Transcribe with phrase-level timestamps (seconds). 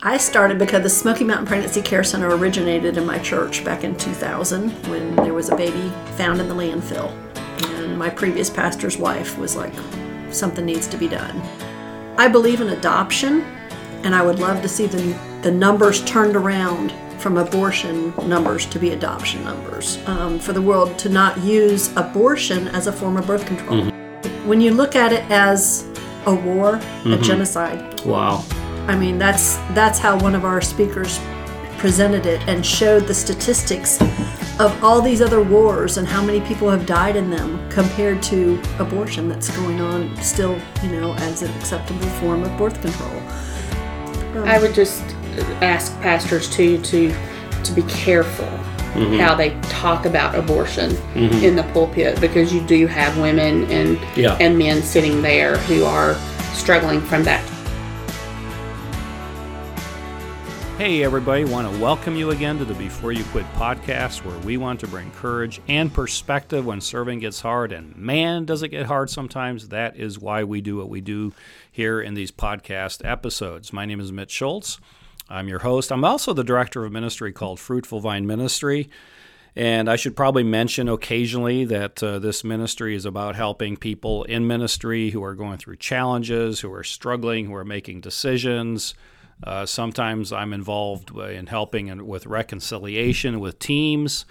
[0.00, 3.96] I started because the Smoky Mountain Pregnancy Care Center originated in my church back in
[3.96, 7.10] 2000 when there was a baby found in the landfill.
[7.64, 9.74] And my previous pastor's wife was like,
[10.30, 11.42] something needs to be done.
[12.16, 13.40] I believe in adoption,
[14.04, 18.78] and I would love to see the, the numbers turned around from abortion numbers to
[18.78, 23.26] be adoption numbers, um, for the world to not use abortion as a form of
[23.26, 23.82] birth control.
[23.82, 24.48] Mm-hmm.
[24.48, 25.88] When you look at it as
[26.26, 27.14] a war, mm-hmm.
[27.14, 28.00] a genocide.
[28.04, 28.44] Wow.
[28.88, 31.20] I mean, that's that's how one of our speakers
[31.76, 34.00] presented it and showed the statistics
[34.58, 38.60] of all these other wars and how many people have died in them compared to
[38.80, 43.20] abortion that's going on still, you know, as an acceptable form of birth control.
[44.36, 45.02] Um, I would just
[45.62, 47.14] ask pastors too to
[47.64, 49.18] to be careful mm-hmm.
[49.18, 51.44] how they talk about abortion mm-hmm.
[51.44, 54.36] in the pulpit because you do have women and yeah.
[54.40, 56.14] and men sitting there who are
[56.54, 57.44] struggling from that
[60.78, 64.56] Hey, everybody, want to welcome you again to the Before You Quit podcast, where we
[64.56, 67.72] want to bring courage and perspective when serving gets hard.
[67.72, 69.70] And man, does it get hard sometimes.
[69.70, 71.32] That is why we do what we do
[71.72, 73.72] here in these podcast episodes.
[73.72, 74.78] My name is Mitch Schultz.
[75.28, 75.90] I'm your host.
[75.90, 78.88] I'm also the director of a ministry called Fruitful Vine Ministry.
[79.56, 84.46] And I should probably mention occasionally that uh, this ministry is about helping people in
[84.46, 88.94] ministry who are going through challenges, who are struggling, who are making decisions
[89.42, 94.24] uh, sometimes I'm involved in helping with reconciliation with teams,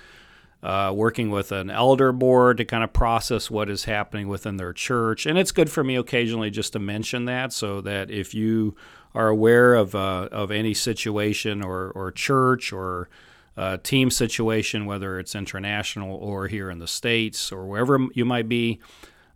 [0.61, 4.73] uh, working with an elder board to kind of process what is happening within their
[4.73, 5.25] church.
[5.25, 8.75] And it's good for me occasionally just to mention that so that if you
[9.13, 13.07] are aware of, uh, of any situation or, or church or
[13.55, 18.49] uh, team situation, whether it's international or here in the States or wherever you might
[18.49, 18.79] be,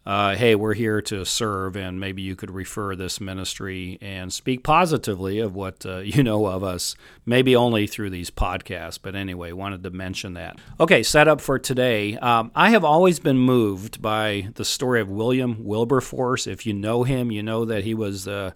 [0.04, 4.64] uh, hey, we're here to serve, and maybe you could refer this ministry and speak
[4.64, 8.98] positively of what uh, you know of us, maybe only through these podcasts.
[9.02, 10.58] But anyway, wanted to mention that.
[10.80, 12.18] Okay, set up for today.
[12.18, 16.48] Um, I have always been moved by the story of William Wilberforce.
[16.48, 18.56] If you know him, you know that he was a,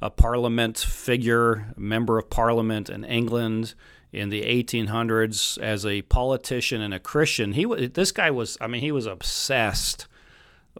[0.00, 3.74] a parliament figure, member of parliament in England
[4.12, 7.52] in the 1800s as a politician and a Christian.
[7.52, 10.06] He this guy was, I mean, he was obsessed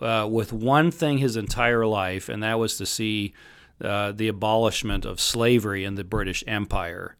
[0.00, 3.34] uh, with one thing his entire life, and that was to see
[3.80, 7.16] uh, the abolishment of slavery in the British Empire.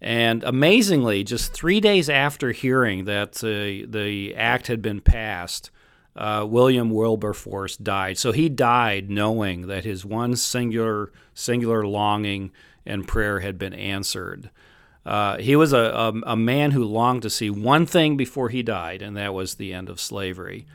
[0.00, 5.70] And amazingly, just three days after hearing that uh, the act had been passed,
[6.16, 8.18] uh, William Wilberforce died.
[8.18, 12.52] So he died knowing that his one singular singular longing
[12.86, 14.50] and prayer had been answered.
[15.06, 18.62] Uh, he was a, a, a, man who longed to see one thing before he
[18.62, 20.66] died, and that was the end of slavery.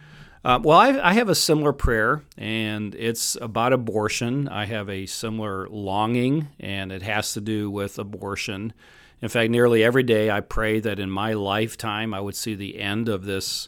[0.44, 4.48] Uh, well, I, I, have a similar prayer, and it's about abortion.
[4.48, 8.72] I have a similar longing, and it has to do with abortion.
[9.22, 12.80] In fact, nearly every day I pray that in my lifetime I would see the
[12.80, 13.68] end of this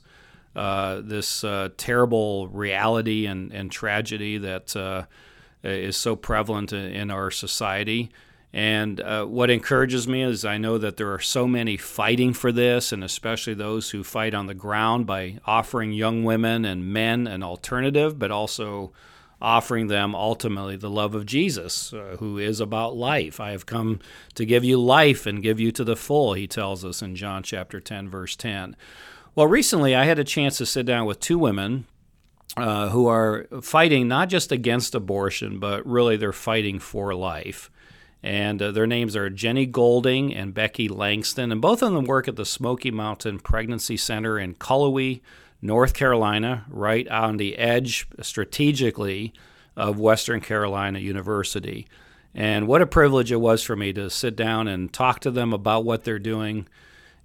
[0.56, 5.06] uh, this uh, terrible reality and, and tragedy that uh,
[5.64, 8.12] is so prevalent in, in our society.
[8.54, 12.52] And uh, what encourages me is I know that there are so many fighting for
[12.52, 17.28] this, and especially those who fight on the ground by offering young women and men
[17.28, 18.92] an alternative, but also
[19.42, 23.40] offering them ultimately the love of Jesus, uh, who is about life.
[23.40, 24.00] I have come
[24.36, 27.42] to give you life and give you to the full, he tells us in John
[27.44, 28.76] chapter 10, verse 10.
[29.34, 31.86] Well, recently I had a chance to sit down with two women
[32.58, 37.72] uh, who are fighting not just against abortion, but really they're fighting for life
[38.24, 42.28] and uh, their names are Jenny Golding and Becky Langston, and both of them work
[42.28, 45.22] at the Smoky Mountain Pregnancy Center in Cullowhee,
[45.62, 49.34] North Carolina, right on the edge strategically
[49.76, 51.88] of Western Carolina University.
[52.34, 55.54] And what a privilege it was for me to sit down and talk to them
[55.54, 56.68] about what they're doing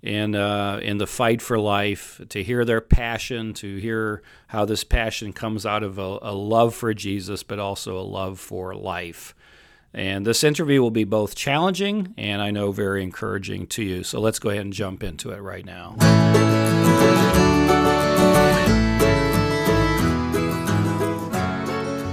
[0.02, 4.84] in uh, in the fight for life, to hear their passion, to hear how this
[4.84, 9.34] passion comes out of a, a love for Jesus, but also a love for life.
[9.96, 14.04] And this interview will be both challenging and I know very encouraging to you.
[14.04, 15.96] So let's go ahead and jump into it right now.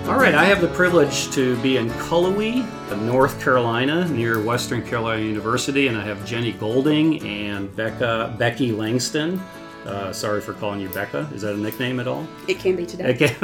[0.07, 2.65] All right, I have the privilege to be in Cullowhee,
[3.01, 9.41] North Carolina, near Western Carolina University, and I have Jenny Golding and Becca, Becky Langston.
[9.85, 11.29] Uh, sorry for calling you Becca.
[11.33, 12.25] Is that a nickname at all?
[12.47, 13.13] It can be today.
[13.13, 13.35] Okay,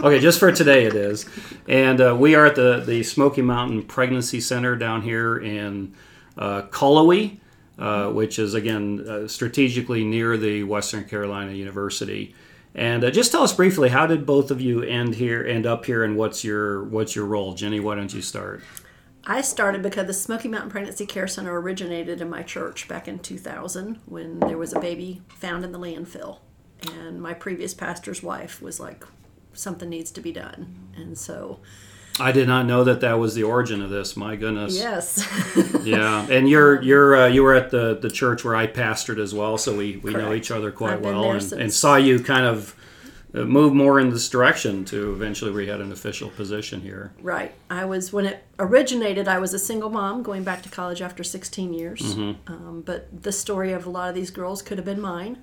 [0.06, 1.26] okay just for today it is.
[1.68, 5.94] And uh, we are at the, the Smoky Mountain Pregnancy Center down here in
[6.38, 7.38] uh, Cullowhee,
[7.78, 12.34] uh, which is, again, uh, strategically near the Western Carolina University.
[12.74, 15.84] And uh, just tell us briefly, how did both of you end here, end up
[15.84, 17.80] here, and what's your what's your role, Jenny?
[17.80, 18.62] Why don't you start?
[19.24, 23.20] I started because the Smoky Mountain Pregnancy Care Center originated in my church back in
[23.20, 26.38] 2000 when there was a baby found in the landfill.
[26.90, 29.04] And my previous pastor's wife was like,
[29.52, 30.90] something needs to be done.
[30.96, 31.60] And so.
[32.18, 34.16] I did not know that that was the origin of this.
[34.16, 34.76] My goodness.
[34.76, 35.26] Yes.
[35.82, 39.32] yeah, and you're you're uh, you were at the the church where I pastored as
[39.32, 42.76] well, so we we know each other quite well, and, and saw you kind of
[43.32, 47.12] move more in this direction to eventually we had an official position here.
[47.20, 47.52] Right.
[47.70, 49.26] I was when it originated.
[49.28, 52.00] I was a single mom going back to college after 16 years.
[52.14, 52.52] Mm-hmm.
[52.52, 55.38] Um, but the story of a lot of these girls could have been mine.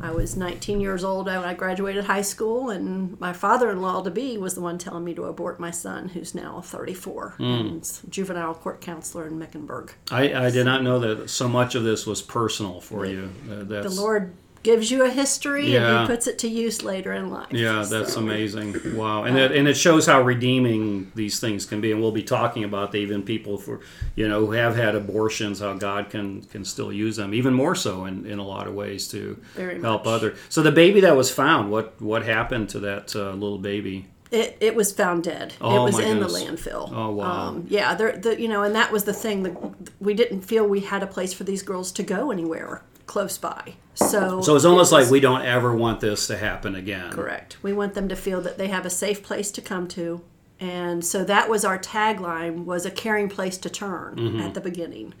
[0.00, 4.36] I was 19 years old when I graduated high school, and my father-in-law to be
[4.36, 7.60] was the one telling me to abort my son, who's now 34 mm.
[7.60, 9.94] and juvenile court counselor in Mecklenburg.
[10.10, 13.32] I, I did not know that so much of this was personal for you.
[13.50, 14.34] Uh, the Lord
[14.64, 16.00] gives you a history yeah.
[16.00, 17.52] and he puts it to use later in life.
[17.52, 18.20] Yeah, that's so.
[18.20, 18.96] amazing.
[18.96, 21.92] Wow, and it, and it shows how redeeming these things can be.
[21.92, 23.80] And we'll be talking about even people for
[24.16, 27.76] you know who have had abortions, how God can can still use them even more
[27.76, 30.34] so in, in a lot of ways to Very help other.
[30.48, 34.06] So the baby that was found, what what happened to that uh, little baby?
[34.30, 35.54] It, it was found dead.
[35.60, 36.32] Oh, it was in goodness.
[36.32, 36.90] the landfill.
[36.90, 37.48] Oh wow!
[37.48, 39.42] Um, yeah, there, the, you know, and that was the thing.
[39.42, 39.54] that
[40.00, 43.74] we didn't feel we had a place for these girls to go anywhere close by.
[43.94, 47.10] So So it's almost it was, like we don't ever want this to happen again.
[47.10, 47.58] Correct.
[47.62, 50.22] We want them to feel that they have a safe place to come to.
[50.60, 54.40] And so that was our tagline was a caring place to turn mm-hmm.
[54.40, 55.14] at the beginning.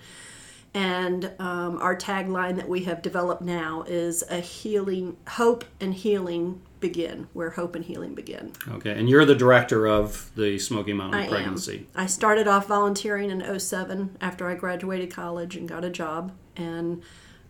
[0.72, 6.62] And um, our tagline that we have developed now is a healing, hope and healing
[6.80, 8.52] begin, where hope and healing begin.
[8.68, 11.86] Okay, and you're the director of the Smoky Mountain I Pregnancy.
[11.94, 12.02] Am.
[12.02, 16.32] I started off volunteering in 07 after I graduated college and got a job.
[16.56, 17.02] And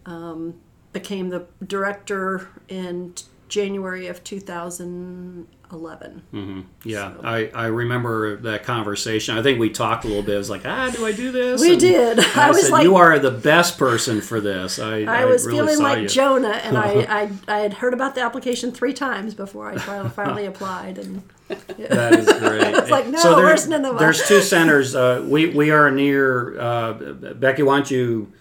[0.06, 0.54] um,
[0.92, 3.14] became the director in
[3.48, 6.22] January of 2011.
[6.32, 6.60] Mm-hmm.
[6.84, 7.20] Yeah, so.
[7.22, 9.36] I, I remember that conversation.
[9.38, 10.34] I think we talked a little bit.
[10.34, 11.60] I was like, ah, do I do this?
[11.60, 12.18] We and, did.
[12.20, 14.78] I, I, was said, like, you are the best person for this.
[14.78, 16.08] I, I, I was really feeling like you.
[16.08, 16.88] Jonah, and I,
[17.22, 19.78] I, I had heard about the application three times before I
[20.08, 20.98] finally applied.
[20.98, 21.86] And yeah.
[21.94, 22.74] that is great.
[22.74, 23.98] it's like, no, so there, where's Nineveh?
[23.98, 24.94] There's two centers.
[24.94, 26.92] Uh, we, we are near, uh,
[27.34, 28.32] Becky, why don't you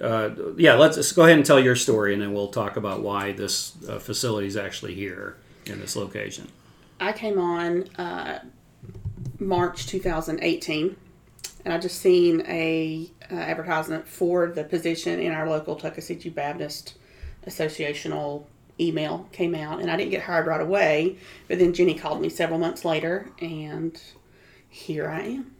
[0.00, 3.32] uh, yeah, let's, go ahead and tell your story, and then we'll talk about why
[3.32, 5.36] this uh, facility is actually here
[5.66, 6.48] in this location.
[6.98, 8.40] I came on uh,
[9.38, 10.96] March 2018,
[11.64, 16.94] and I just seen a uh, advertisement for the position in our local Tuckasegee Baptist
[17.46, 18.44] Associational
[18.78, 21.16] email came out, and I didn't get hired right away.
[21.48, 24.00] But then Jenny called me several months later, and
[24.68, 25.54] here I am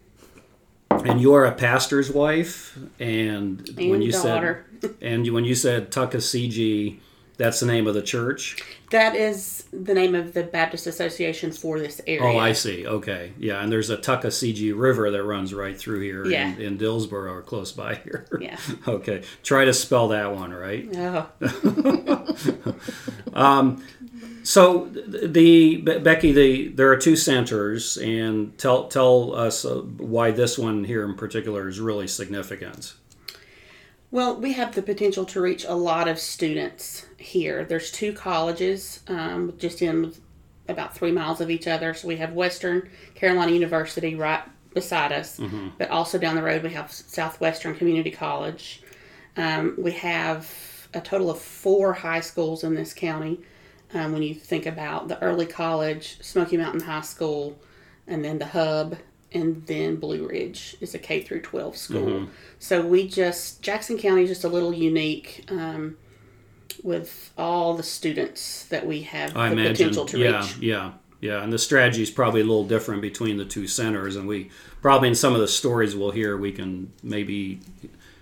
[0.90, 4.66] and you are a pastor's wife, and, and when you daughter.
[4.80, 6.98] said and when you said Tuckasegee,
[7.36, 8.62] that's the name of the church.
[8.90, 12.22] That is the name of the Baptist Association for this area.
[12.22, 12.86] Oh, I see.
[12.86, 16.48] Okay, yeah, and there's a Tuckasegee River that runs right through here yeah.
[16.48, 18.26] in, in Dillsboro or close by here.
[18.38, 18.58] Yeah.
[18.88, 20.86] okay, try to spell that one right.
[20.94, 21.28] Oh.
[23.32, 23.82] um,
[24.50, 30.58] so the Becky, the there are two centers, and tell tell us uh, why this
[30.58, 32.94] one here in particular is really significant.
[34.10, 37.64] Well, we have the potential to reach a lot of students here.
[37.64, 40.14] There's two colleges um, just in
[40.68, 41.94] about three miles of each other.
[41.94, 44.42] So we have Western Carolina University right
[44.74, 45.68] beside us, mm-hmm.
[45.78, 48.82] but also down the road we have Southwestern Community College.
[49.36, 50.52] Um, we have
[50.92, 53.38] a total of four high schools in this county
[53.94, 57.58] um, when you think about the early college, Smoky Mountain High School,
[58.06, 58.96] and then the hub,
[59.32, 62.06] and then Blue Ridge is a K through 12 school.
[62.06, 62.32] Mm-hmm.
[62.58, 65.96] So we just Jackson County is just a little unique um,
[66.82, 69.72] with all the students that we have I the imagine.
[69.72, 70.58] potential to yeah, reach.
[70.58, 74.26] Yeah, yeah, and the strategy is probably a little different between the two centers, and
[74.26, 77.60] we probably in some of the stories we'll hear we can maybe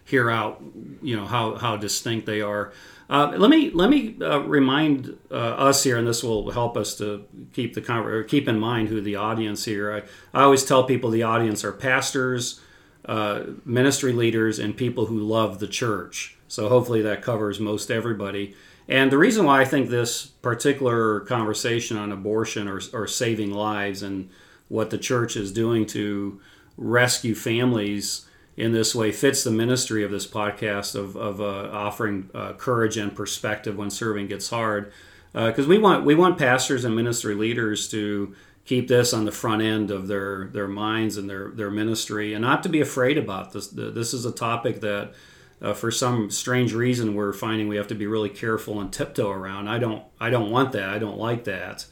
[0.05, 0.63] hear out,
[1.03, 2.73] you know, how how distinct they are.
[3.11, 6.95] Uh, let me let me uh, remind uh, us here, and this will help us
[6.97, 7.25] to
[7.55, 9.93] keep the keep in mind who the audience here.
[9.93, 12.61] I, I always tell people the audience are pastors,
[13.07, 16.37] uh, ministry leaders, and people who love the church.
[16.49, 18.55] So hopefully that covers most everybody.
[18.89, 24.03] And the reason why I think this particular conversation on abortion or, or saving lives
[24.03, 24.31] and
[24.69, 26.41] what the church is doing to
[26.77, 28.28] rescue families
[28.59, 32.97] in this way fits the ministry of this podcast of, of uh, offering uh, courage
[32.97, 34.93] and perspective when serving gets hard.
[35.33, 38.35] Because uh, we want we want pastors and ministry leaders to
[38.65, 42.43] keep this on the front end of their their minds and their their ministry, and
[42.43, 43.69] not to be afraid about this.
[43.69, 45.13] This is a topic that.
[45.61, 49.29] Uh, for some strange reason, we're finding we have to be really careful and tiptoe
[49.29, 49.67] around.
[49.67, 50.89] I don't, I don't want that.
[50.89, 51.85] I don't like that.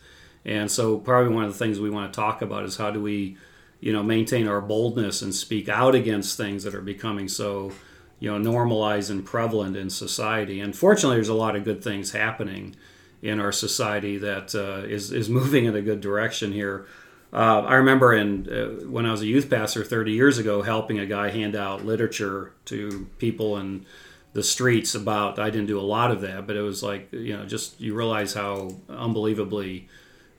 [0.44, 3.02] And so, probably one of the things we want to talk about is how do
[3.02, 3.36] we
[3.80, 7.72] you know, maintain our boldness and speak out against things that are becoming so,
[8.18, 10.60] you know, normalized and prevalent in society.
[10.60, 12.74] And fortunately, there's a lot of good things happening
[13.22, 16.86] in our society that uh, is is moving in a good direction here.
[17.32, 20.98] Uh, I remember in uh, when I was a youth pastor 30 years ago, helping
[20.98, 23.84] a guy hand out literature to people in
[24.32, 25.38] the streets about.
[25.38, 27.94] I didn't do a lot of that, but it was like you know, just you
[27.94, 29.88] realize how unbelievably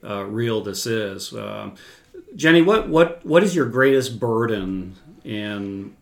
[0.04, 1.34] uh, real this is.
[1.34, 1.76] Um,
[2.38, 5.98] Jenny, what what what is your greatest burden in?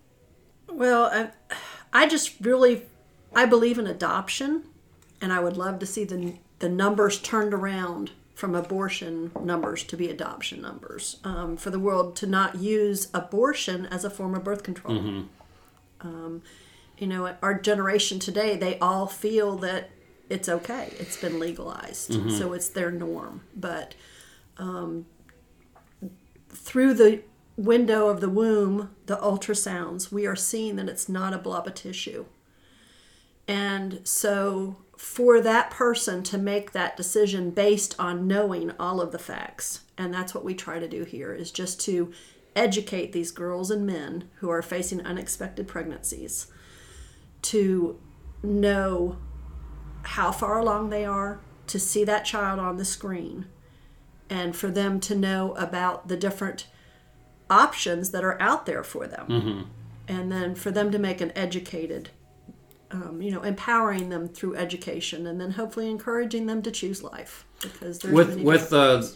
[0.69, 1.55] Well, I,
[1.93, 2.83] I just really
[3.33, 4.65] I believe in adoption,
[5.21, 9.95] and I would love to see the the numbers turned around from abortion numbers to
[9.95, 11.21] be adoption numbers.
[11.23, 14.97] Um, for the world to not use abortion as a form of birth control.
[14.97, 15.21] Mm-hmm.
[16.01, 16.41] Um,
[16.97, 19.89] you know, our generation today, they all feel that
[20.29, 20.93] it's okay.
[20.99, 22.29] It's been legalized, mm-hmm.
[22.29, 23.41] so it's their norm.
[23.55, 23.95] But
[24.57, 25.05] um,
[26.55, 27.21] through the
[27.57, 31.75] window of the womb, the ultrasounds, we are seeing that it's not a blob of
[31.75, 32.25] tissue.
[33.47, 39.19] And so for that person to make that decision based on knowing all of the
[39.19, 42.11] facts and that's what we try to do here is just to
[42.55, 46.47] educate these girls and men who are facing unexpected pregnancies
[47.41, 47.99] to
[48.41, 49.17] know
[50.03, 53.45] how far along they are to see that child on the screen
[54.29, 56.67] and for them to know about the different
[57.49, 59.61] options that are out there for them mm-hmm.
[60.07, 62.09] and then for them to make an educated
[62.91, 67.45] um, you know, empowering them through education, and then hopefully encouraging them to choose life
[67.61, 69.11] because with with the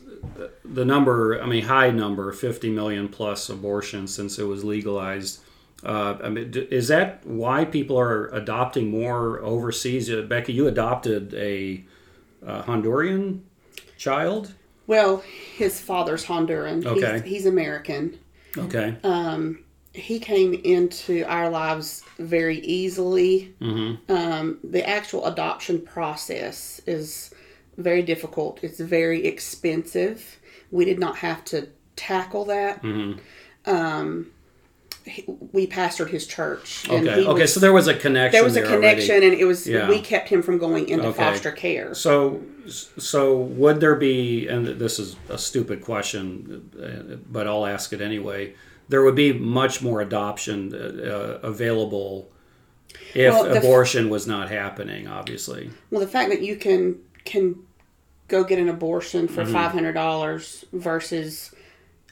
[0.65, 5.41] the number, I mean, high number, fifty million plus abortions since it was legalized.
[5.83, 10.11] Uh, I mean, is that why people are adopting more overseas?
[10.11, 11.85] Uh, Becky, you adopted a,
[12.41, 13.41] a Honduran
[13.97, 14.55] child.
[14.89, 15.17] Well,
[15.55, 16.83] his father's Honduran.
[16.83, 18.17] Okay, he's, he's American.
[18.57, 18.97] Okay.
[19.03, 23.53] Um, he came into our lives very easily.
[23.61, 24.11] Mm-hmm.
[24.11, 27.31] Um, the actual adoption process is
[27.77, 28.63] very difficult.
[28.63, 30.39] It's very expensive.
[30.71, 32.81] We did not have to tackle that.
[32.81, 33.19] Mm-hmm.
[33.69, 34.31] Um,
[35.09, 36.87] he, we pastored his church.
[36.89, 37.25] okay.
[37.25, 37.47] okay.
[37.47, 38.37] so there was a connection.
[38.37, 39.27] There was a connection, already.
[39.27, 39.89] and it was yeah.
[39.89, 41.17] we kept him from going into okay.
[41.17, 41.93] foster care.
[41.93, 44.47] So, so would there be?
[44.47, 48.53] And this is a stupid question, uh, but I'll ask it anyway
[48.89, 52.29] there would be much more adoption uh, available
[53.13, 55.07] if well, abortion f- was not happening.
[55.07, 55.69] Obviously.
[55.91, 57.55] Well, the fact that you can can
[58.27, 59.53] go get an abortion for mm-hmm.
[59.53, 61.53] hundred dollars versus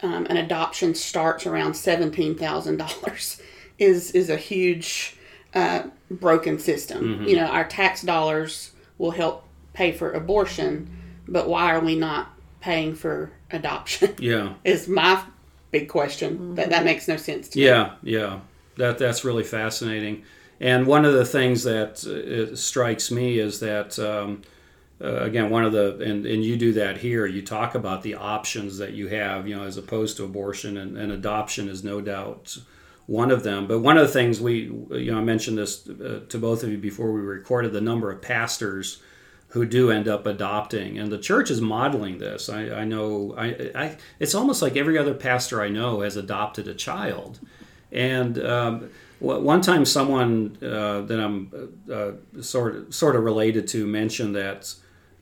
[0.01, 3.41] um, an adoption starts around seventeen thousand dollars
[3.79, 5.15] is is a huge
[5.53, 7.03] uh, broken system.
[7.03, 7.23] Mm-hmm.
[7.25, 10.89] You know, our tax dollars will help pay for abortion,
[11.27, 12.29] but why are we not
[12.61, 14.15] paying for adoption?
[14.19, 15.23] Yeah, is my
[15.71, 16.33] big question.
[16.33, 16.55] Mm-hmm.
[16.55, 18.11] That that makes no sense to yeah, me.
[18.11, 18.39] Yeah, yeah.
[18.77, 20.23] That that's really fascinating.
[20.59, 24.41] And one of the things that uh, strikes me is that um,
[25.01, 27.25] uh, again, one of the and, and you do that here.
[27.25, 30.97] You talk about the options that you have, you know, as opposed to abortion and,
[30.97, 32.57] and adoption is no doubt
[33.05, 33.67] one of them.
[33.67, 36.69] But one of the things we, you know, I mentioned this uh, to both of
[36.69, 39.01] you before we recorded the number of pastors
[39.49, 43.71] who do end up adopting and the church is modeling this i, I know I,
[43.73, 47.39] I, it's almost like every other pastor i know has adopted a child
[47.91, 48.89] and um,
[49.19, 54.73] one time someone uh, that i'm uh, sort, of, sort of related to mentioned that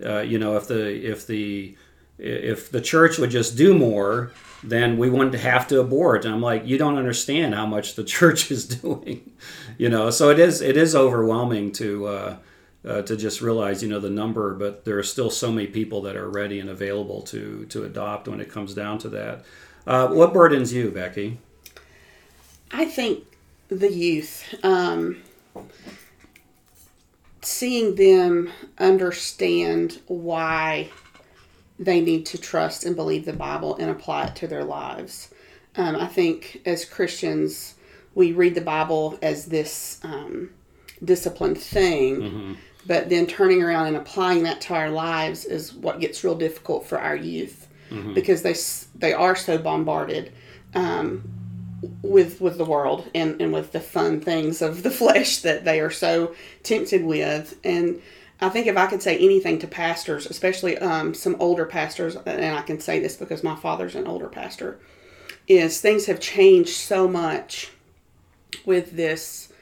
[0.04, 1.75] uh, you know if the if the
[2.18, 4.32] if the church would just do more
[4.64, 8.04] then we wouldn't have to abort and i'm like you don't understand how much the
[8.16, 9.32] church is doing
[9.78, 12.38] you know so it is it is overwhelming to uh,
[12.88, 16.02] uh, to just realize, you know, the number, but there are still so many people
[16.04, 19.44] that are ready and available to to adopt when it comes down to that.
[19.88, 21.40] Uh, what burdens you, Becky?
[22.72, 23.24] I think
[23.70, 25.22] the youth, um,
[27.46, 30.90] seeing them understand why
[31.78, 35.34] they need to trust and believe the Bible and apply it to their lives.
[35.75, 37.75] Um, I think as Christians,
[38.14, 40.52] we read the Bible as this um,
[41.04, 42.22] disciplined thing.
[42.22, 42.54] Mm-hmm
[42.88, 46.86] but then turning around and applying that to our lives is what gets real difficult
[46.86, 48.14] for our youth mm-hmm.
[48.14, 48.56] because they
[48.98, 50.32] they are so bombarded
[50.74, 51.24] um,
[52.01, 55.79] with with the world and, and with the fun things of the flesh that they
[55.79, 58.01] are so tempted with and
[58.41, 62.55] I think if I could say anything to pastors, especially um, some older pastors, and
[62.55, 64.77] I can say this because my father's an older pastor,
[65.48, 67.72] is things have changed so much
[68.65, 69.53] with this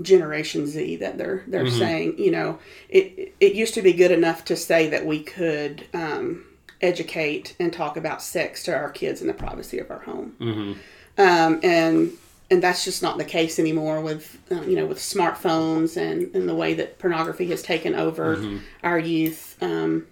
[0.00, 1.78] Generation Z that they're they're mm-hmm.
[1.78, 2.18] saying.
[2.18, 6.46] You know, it it used to be good enough to say that we could um,
[6.82, 10.34] educate and talk about sex to our kids in the privacy of our home.
[10.40, 10.72] Mm-hmm.
[11.18, 12.12] Um, and
[12.50, 16.48] and that's just not the case anymore with uh, you know with smartphones and, and
[16.48, 18.58] the way that pornography has taken over mm-hmm.
[18.82, 19.56] our youth.
[19.62, 20.06] Um,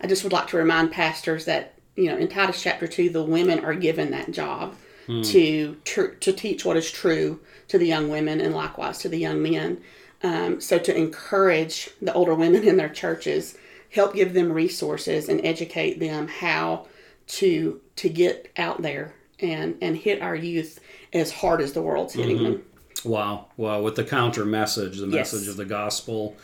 [0.00, 3.22] I just would like to remind pastors that you know in Titus chapter two, the
[3.22, 4.74] women are given that job
[5.06, 5.24] mm.
[5.26, 9.18] to tr- to teach what is true to the young women and likewise to the
[9.18, 9.80] young men.
[10.22, 13.56] Um, so to encourage the older women in their churches,
[13.90, 16.86] help give them resources and educate them how
[17.26, 20.80] to to get out there and and hit our youth
[21.12, 22.44] as hard as the world's hitting mm-hmm.
[22.44, 22.64] them.
[23.04, 23.80] Wow, wow!
[23.80, 25.32] With the counter message, the yes.
[25.32, 26.36] message of the gospel,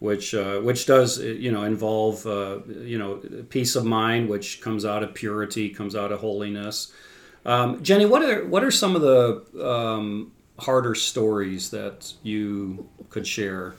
[0.00, 3.16] which uh, which does you know involve uh, you know
[3.48, 6.92] peace of mind, which comes out of purity, comes out of holiness.
[7.46, 13.26] Um, Jenny, what are what are some of the um, harder stories that you could
[13.26, 13.74] share?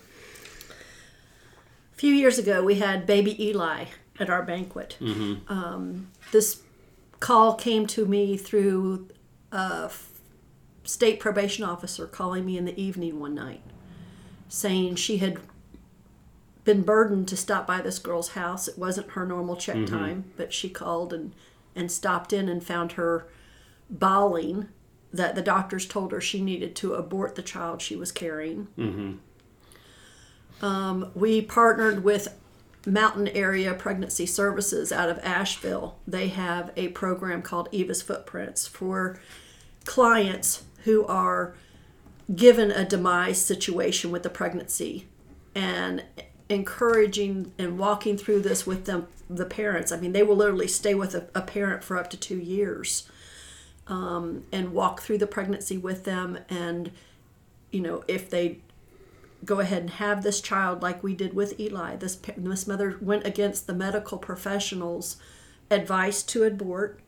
[2.02, 3.86] A few years ago, we had baby Eli
[4.20, 4.98] at our banquet.
[5.00, 5.54] Mm-hmm.
[5.54, 6.64] Um, this
[7.20, 9.10] call came to me through
[9.52, 9.92] a
[10.84, 13.62] state probation officer calling me in the evening one night
[14.50, 15.38] saying she had
[16.64, 18.68] been burdened to stop by this girl's house.
[18.68, 19.96] It wasn't her normal check mm-hmm.
[19.96, 21.36] time, but she called and,
[21.76, 23.28] and stopped in and found her
[23.92, 24.70] bawling
[25.14, 28.70] that the doctors told her she needed to abort the child she was carrying.
[28.76, 29.18] Mm-hmm.
[30.62, 32.38] Um, we partnered with
[32.86, 35.98] Mountain Area Pregnancy Services out of Asheville.
[36.08, 39.20] They have a program called Eva's Footprints for
[39.86, 41.56] clients who are
[42.36, 45.08] given a demise situation with the pregnancy
[45.54, 46.04] and
[46.50, 50.94] encouraging and walking through this with them the parents i mean they will literally stay
[50.94, 53.10] with a, a parent for up to two years
[53.88, 56.40] um, and walk through the pregnancy with them.
[56.50, 56.92] And,
[57.72, 58.60] you know, if they
[59.44, 63.26] go ahead and have this child like we did with Eli, this, this mother went
[63.26, 65.18] against the medical professionals'
[65.70, 67.00] advice to abort.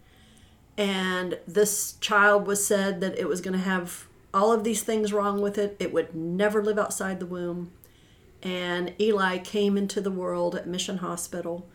[0.77, 5.13] And this child was said that it was going to have all of these things
[5.13, 5.77] wrong with it.
[5.79, 7.71] It would never live outside the womb.
[8.41, 11.69] And Eli came into the world at Mission Hospital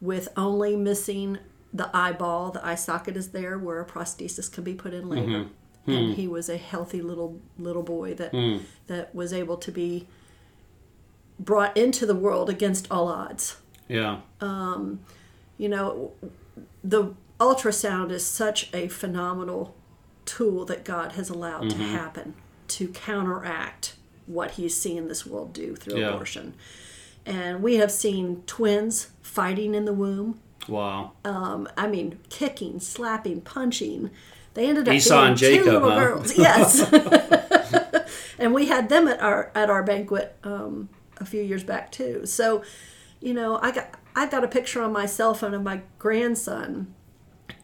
[0.00, 1.38] with only missing
[1.72, 5.26] the eyeball, the eye socket is there where a prosthesis can be put in later.
[5.26, 5.52] Mm-hmm.
[5.88, 6.12] And hmm.
[6.12, 8.62] he was a healthy little little boy that mm.
[8.86, 10.06] that was able to be
[11.38, 13.56] brought into the world against all odds.
[13.88, 14.20] Yeah.
[14.40, 15.00] Um,
[15.56, 16.12] you know,
[16.84, 19.74] the ultrasound is such a phenomenal
[20.24, 21.78] tool that God has allowed mm-hmm.
[21.78, 22.34] to happen
[22.68, 23.94] to counteract
[24.26, 26.08] what he's seeing this world do through yeah.
[26.08, 26.54] abortion.
[27.24, 31.12] And we have seen twins fighting in the womb Wow.
[31.24, 34.10] Um, I mean, kicking, slapping, punching.
[34.54, 36.00] They ended up Esau being and Jacob, two little huh?
[36.00, 36.38] girls.
[36.38, 36.92] Yes.
[38.38, 42.26] and we had them at our at our banquet um, a few years back too.
[42.26, 42.62] So,
[43.20, 46.94] you know, I got I got a picture on my cell phone of my grandson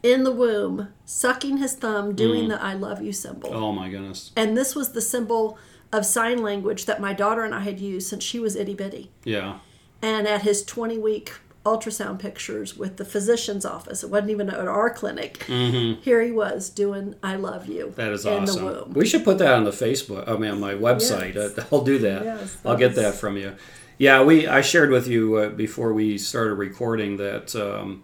[0.03, 2.49] in the womb sucking his thumb doing mm.
[2.49, 3.53] the I love you symbol.
[3.53, 4.31] Oh my goodness.
[4.35, 5.57] And this was the symbol
[5.91, 9.11] of sign language that my daughter and I had used since she was itty bitty.
[9.23, 9.59] Yeah.
[10.01, 11.33] And at his 20 week
[11.65, 14.03] ultrasound pictures with the physician's office.
[14.03, 15.39] It wasn't even at our clinic.
[15.47, 16.01] Mm-hmm.
[16.01, 18.93] Here he was doing "I love you." That is awesome.
[18.93, 20.27] We should put that on the Facebook.
[20.27, 21.35] I mean, on my website.
[21.35, 21.59] Yes.
[21.71, 22.23] I'll do that.
[22.23, 23.55] Yes, I'll get that from you.
[23.97, 24.47] Yeah, we.
[24.47, 27.55] I shared with you uh, before we started recording that.
[27.55, 28.03] Um,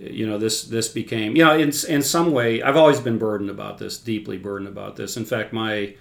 [0.00, 3.50] you know this this became you know in in some way I've always been burdened
[3.50, 5.94] about this deeply burdened about this in fact my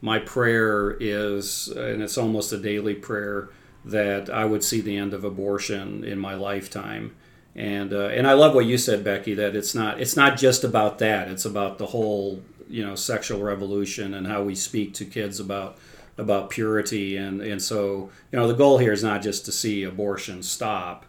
[0.00, 3.50] my prayer is and it's almost a daily prayer
[3.86, 7.14] that I would see the end of abortion in my lifetime.
[7.54, 9.32] And uh, and I love what you said, Becky.
[9.32, 11.28] That it's not it's not just about that.
[11.28, 15.78] It's about the whole you know sexual revolution and how we speak to kids about
[16.18, 17.16] about purity.
[17.16, 21.06] And and so you know the goal here is not just to see abortion stop.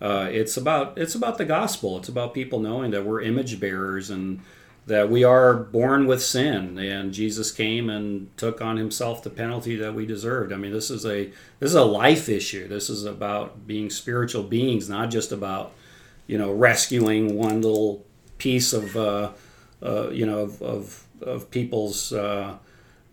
[0.00, 1.98] Uh, it's about it's about the gospel.
[1.98, 4.40] It's about people knowing that we're image bearers and
[4.86, 9.76] that we are born with sin and Jesus came and took on himself the penalty
[9.76, 10.52] that we deserved.
[10.52, 11.26] I mean, this is a
[11.60, 12.66] this is a life issue.
[12.66, 15.72] This is about being spiritual beings, not just about
[16.26, 18.04] you know rescuing one little
[18.38, 19.30] piece of uh,
[19.82, 22.56] uh, you know of, of, of people's uh,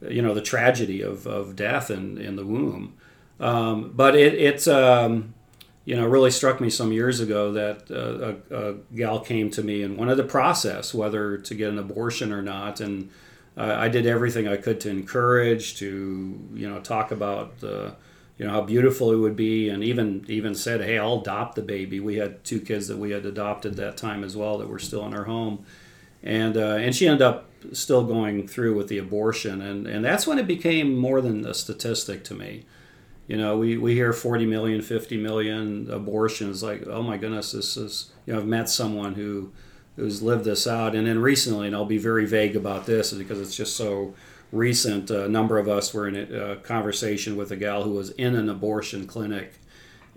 [0.08, 2.96] you know the tragedy of, of death in, in the womb.
[3.40, 5.34] Um, but it, it's um,
[5.90, 9.64] you know, really struck me some years ago that uh, a, a, gal came to
[9.64, 13.10] me and wanted to process whether to get an abortion or not, and
[13.58, 18.52] uh, I did everything I could to encourage, to you know, talk about you know,
[18.52, 22.00] how beautiful it would be, and even even said, hey, I'll adopt the baby.
[22.00, 25.04] We had two kids that we had adopted that time as well that were still
[25.08, 25.66] in our home,
[26.22, 30.28] and uh, and she ended up still going through with the abortion, and and that's
[30.28, 32.66] when it became more than a statistic to me
[33.30, 36.64] You know, we, we hear 40 million, 50 million abortions.
[36.64, 39.52] Like, oh my goodness, this is, you know, I've met someone who
[39.96, 40.96] who's lived this out.
[40.96, 44.16] And then recently, and I'll be very vague about this because it's just so
[44.52, 48.10] recent, a number of us were in a, a conversation with a gal who was
[48.12, 49.60] in an abortion clinic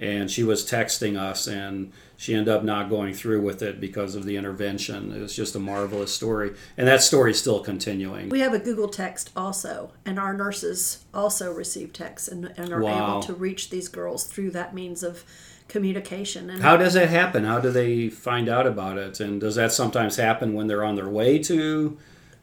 [0.02, 4.16] and she was texting us and she ended up not going through with it because
[4.16, 5.12] of the intervention.
[5.12, 6.54] It was just a marvelous story.
[6.76, 8.28] And that story is still continuing.
[8.28, 12.80] We have a Google text also, and our nurses also receive texts and, and are
[12.82, 13.10] Wow.
[13.18, 15.24] able to reach these girls through that means of
[15.68, 16.50] communication.
[16.50, 17.44] And How does that happen?
[17.44, 19.20] How do they find out about it?
[19.20, 21.96] And does that sometimes happen when they're on their way to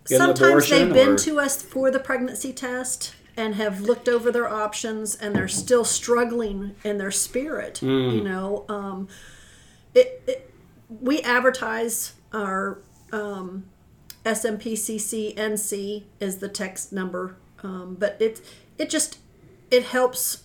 [0.08, 4.07] get an sometimes they've been or- to us for the pregnancy test and have looked
[4.09, 8.09] over their options and they're still struggling in their spirit Hmm.
[8.09, 9.07] you know um,
[9.93, 10.53] it, it,
[10.89, 12.79] we advertise our
[13.11, 13.65] um,
[14.25, 18.41] smpcc nc is the text number um, but it
[18.77, 19.17] it just
[19.71, 20.43] it helps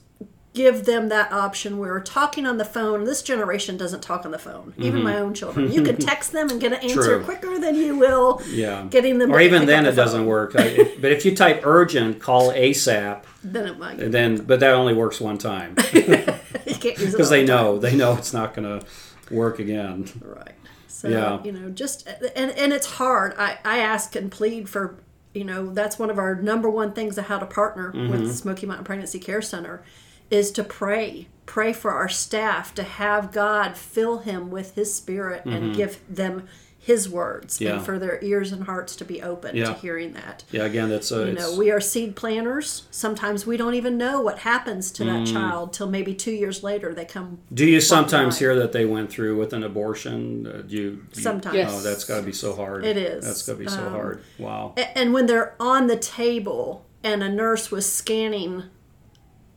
[0.55, 4.39] give them that option where talking on the phone this generation doesn't talk on the
[4.39, 7.09] phone even my own children you can text them and get an answer Mm-hmm.
[7.09, 7.25] True.
[7.25, 8.87] quicker than you will yeah.
[8.89, 10.55] getting them or even then up it the doesn't work.
[10.57, 14.73] I, it- but if you type urgent, call ASAP, then it might then but that
[14.73, 18.55] only works one time you can't use it because they know they know it's not
[18.55, 18.87] going to
[19.35, 20.07] work again.
[20.23, 20.53] right
[20.87, 21.43] so Yeah.
[21.43, 24.97] you know just and and it's hard i i ask and plead for
[25.35, 28.11] you know that's one of our number one things of how to partner Mm-hmm.
[28.13, 29.83] with smoky mountain pregnancy care center
[30.31, 35.45] is to pray pray for our staff to have god fill him with his spirit
[35.45, 36.47] and give them
[36.79, 37.65] his words Mm-hmm.
[37.65, 37.77] Yeah.
[37.77, 39.67] and for their ears and hearts to be open Yeah.
[39.67, 42.83] to hearing that Yeah, again, that's a you it's, know we are seed planters.
[42.91, 45.27] sometimes we don't even know what happens to Mm.
[45.27, 48.85] that child till maybe two years later they come Do you sometimes hear that they
[48.85, 50.47] went through with an abortion?
[50.47, 51.55] Uh, do you, do you- Sometimes.
[51.57, 51.71] Yes.
[51.75, 52.85] Oh, that's got to be so hard.
[52.85, 53.25] It is.
[53.25, 54.23] That's got to be so Um, hard.
[54.39, 54.75] Wow.
[54.95, 58.65] And when they're on the table and a nurse was scanning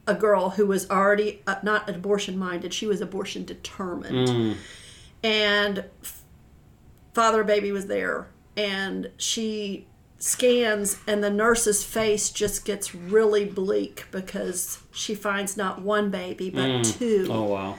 [0.08, 4.58] a girl who was already uh, not abortion minded, she was abortion determined.
[5.24, 6.24] And f-
[7.14, 9.86] father baby was there and she
[10.20, 16.50] scans and the nurse's face just gets really bleak because she finds not one baby
[16.50, 17.76] but two Oh wow.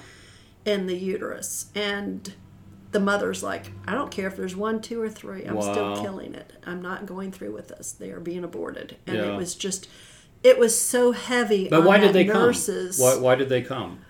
[0.64, 1.67] in the uterus.
[1.75, 2.33] And
[2.91, 6.35] the mother's like i don't care if there's one two or three i'm still killing
[6.35, 6.53] it.
[6.67, 7.93] I'm not going through with this.
[7.93, 8.97] They are being aborted.
[9.07, 9.33] And Yeah.
[9.35, 9.88] it was just
[10.42, 13.05] it was so heavy But on why did they nurses come?
[13.07, 14.01] Why, why did they come?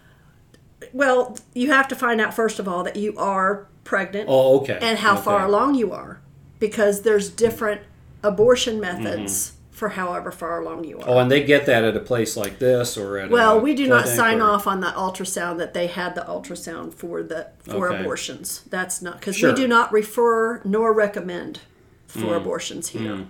[0.93, 4.79] well you have to find out first of all that you are pregnant Oh, okay.
[4.81, 6.21] and how far along you are
[6.59, 7.83] because there's different
[8.23, 9.55] abortion methods Mm-hmm.
[9.73, 12.59] for however far along you are Oh, and they get that at a place like
[12.59, 15.87] this or at Well, we do not sign or- off on the ultrasound that they
[15.89, 18.01] had the ultrasound for the for Okay.
[18.01, 18.63] abortions.
[18.71, 19.51] That's not because Sure.
[19.51, 19.55] Mm.
[19.57, 21.61] we do not refer nor recommend
[22.07, 23.27] for abortions here.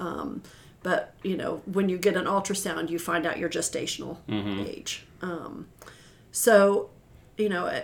[0.00, 0.42] Um,
[0.90, 4.60] but you know, when you get an ultrasound, you find out your gestational Mm-hmm.
[4.74, 5.04] age.
[5.20, 5.66] Um,
[6.30, 6.90] so,
[7.36, 7.80] you know, uh,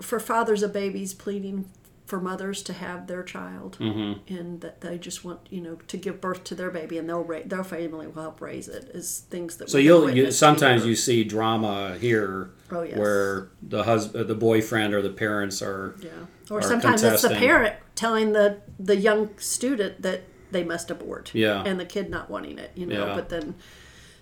[0.00, 1.68] for fathers of babies pleading
[2.06, 4.34] for mothers to have their child Mm-hmm.
[4.36, 7.24] and that they just want you know to give birth to their baby and they'll
[7.32, 10.90] ra- their family will help raise it is things that So you'll you, sometimes here.
[10.90, 12.96] you see drama here Oh, yes.
[12.98, 15.94] where the husband, the boyfriend, or the parents are.
[16.00, 16.10] Yeah.
[16.50, 18.48] Or are sometimes it's the parent telling the
[18.90, 20.20] the young student that
[20.56, 21.30] they must abort.
[21.34, 21.62] Yeah.
[21.64, 23.06] And the kid not wanting it, you know.
[23.08, 23.14] Yeah.
[23.14, 23.54] But then,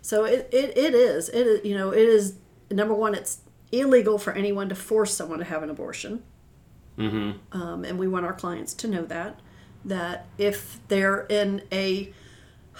[0.02, 2.34] so it, it, it is it is you know it is
[2.70, 3.38] number one it's
[3.70, 6.22] illegal for anyone to force someone to have an abortion.
[6.98, 7.60] Mm-hmm.
[7.60, 9.40] Um, and we want our clients to know that
[9.84, 12.12] that if they're in a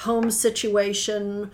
[0.07, 1.51] home situation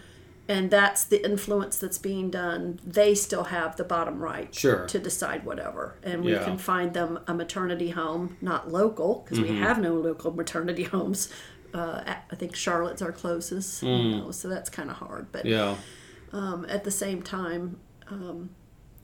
[0.49, 4.85] and that's the influence that's being done, they still have the bottom right Sure.
[4.87, 5.95] to decide whatever.
[6.03, 6.45] And we Yeah.
[6.45, 9.55] can find them a maternity home, not local, because Mm-hmm.
[9.55, 11.33] we have no local maternity homes.
[11.73, 15.31] Uh, I think Charlotte's our closest, you know, so that's kind of hard.
[15.33, 15.51] But Mm.
[15.51, 15.77] Yeah.
[16.33, 17.79] um, at the same time,
[18.09, 18.51] um,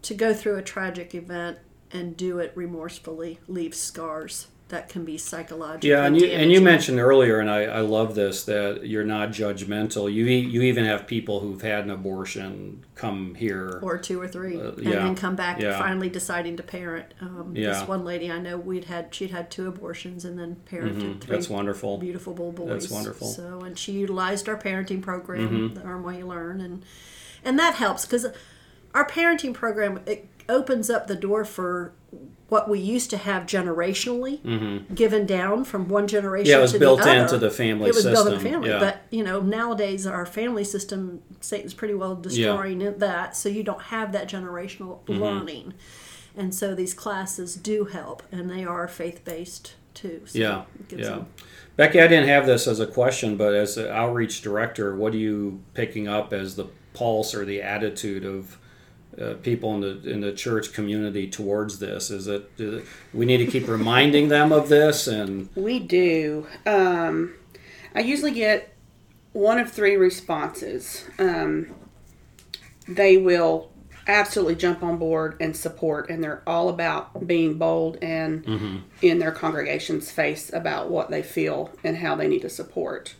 [0.02, 1.58] to go through a tragic event
[1.92, 5.88] and do it remorsefully leaves scars that can be psychological.
[5.88, 9.28] Yeah, and you and you mentioned earlier, and I, I love this that you're not
[9.28, 10.12] judgmental.
[10.12, 13.78] You you even have people who've had an abortion come here.
[13.80, 15.78] or two or three, and yeah, then come back yeah.
[15.78, 17.14] finally deciding to parent.
[17.20, 17.74] Um, Yeah.
[17.78, 21.06] This one lady I know, we'd had she'd had two abortions and then parented three
[21.06, 21.30] Mm-hmm.
[21.32, 21.98] That's wonderful.
[21.98, 22.68] beautiful boys.
[22.68, 23.28] That's wonderful.
[23.28, 23.60] Mm-hmm.
[23.60, 26.84] So, and she utilized our parenting program, the Earn While You Learn, and
[27.44, 28.26] and that helps because
[28.94, 31.92] our parenting program it opens up the door for
[32.48, 36.44] what we used to have generationally given down from one generation.
[36.46, 36.50] Mm-hmm.
[36.52, 37.20] Yeah, it was to built the other.
[37.22, 38.78] into the family It was built in the family, yeah.
[38.78, 43.62] but you know nowadays our family system Satan's pretty well destroying it that, so you
[43.62, 45.22] don't have that generational Mm-hmm.
[45.22, 45.74] learning,
[46.36, 50.22] and so these classes do help, and they are faith based too.
[50.26, 51.04] So Yeah, yeah.
[51.04, 51.26] them-
[51.76, 55.18] Becky, I didn't have this as a question, but as an outreach director, what are
[55.18, 58.58] you picking up as the pulse or the attitude of
[59.20, 62.10] uh, people in the in the church community towards this?
[62.10, 62.50] Is it
[63.12, 65.06] we need to keep reminding them of this?
[65.06, 66.46] And we do.
[66.66, 67.34] Um,
[67.94, 68.74] I usually get
[69.32, 71.04] one of three responses.
[71.18, 71.74] Um,
[72.88, 73.70] they will
[74.06, 78.76] absolutely jump on board and support, and they're all about being bold and mm-hmm.
[79.02, 83.14] in their congregation's face about what they feel and how they need to support.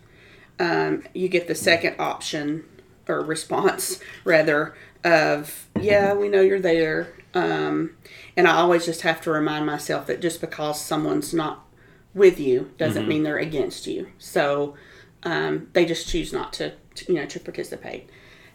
[0.58, 2.64] Um, you get the second option
[3.08, 4.74] or response, rather,
[5.06, 7.14] of, yeah, we know you're there.
[7.32, 7.96] Um,
[8.36, 11.64] and I always just have to remind myself that just because someone's not
[12.12, 13.08] with you doesn't mm-hmm.
[13.08, 14.08] mean they're against you.
[14.18, 14.74] So
[15.22, 18.10] um, they just choose not to, to, you know, to participate.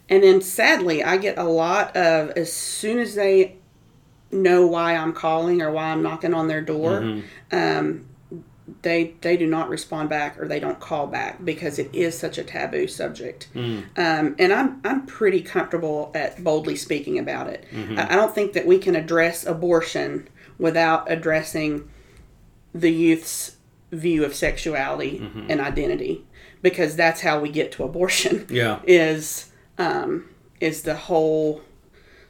[0.08, 3.56] And then sadly, I get a lot of as soon as they
[4.30, 7.56] know why I'm calling or why I'm knocking on their door, mm-hmm.
[7.56, 8.04] um,
[8.82, 12.38] they they do not respond back or they don't call back because it is such
[12.38, 13.48] a taboo subject.
[13.54, 13.84] Mm.
[13.96, 17.66] Um, and I'm I'm pretty comfortable at boldly speaking about it.
[17.70, 17.98] Mm-hmm.
[17.98, 21.88] I, I don't think that we can address abortion without addressing
[22.74, 23.56] the youth's
[23.90, 25.46] view of sexuality mm-hmm.
[25.50, 26.24] and identity
[26.62, 28.46] because that's how we get to abortion.
[28.50, 30.28] Yeah, is um,
[30.60, 31.62] is the whole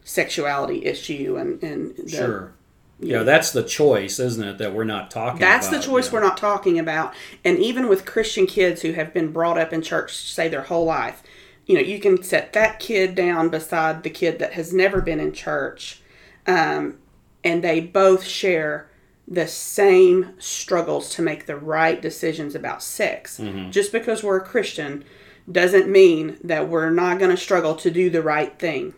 [0.05, 2.55] sexuality issue and and the, sure
[3.03, 4.59] yeah, that's the choice, isn't it?
[4.59, 5.41] That we're not talking.
[5.41, 7.15] That's about, the choice we're not talking about.
[7.45, 10.85] And even with Christian kids who have been brought up in church, say their whole
[10.85, 11.23] life,
[11.67, 15.21] you know, you can set that kid down beside the kid that has never been
[15.21, 16.01] in church,
[16.47, 16.99] um,
[17.45, 18.89] and they both share
[19.27, 23.39] the same struggles to make the right decisions about sex.
[23.39, 23.71] Mm-hmm.
[23.71, 25.05] Just because we're a Christian
[25.51, 28.95] doesn't mean that we're not going to struggle to do the right thing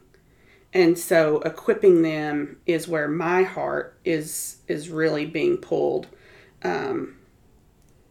[0.75, 6.09] and so equipping them is where my heart is is really being pulled.
[6.63, 7.17] Um,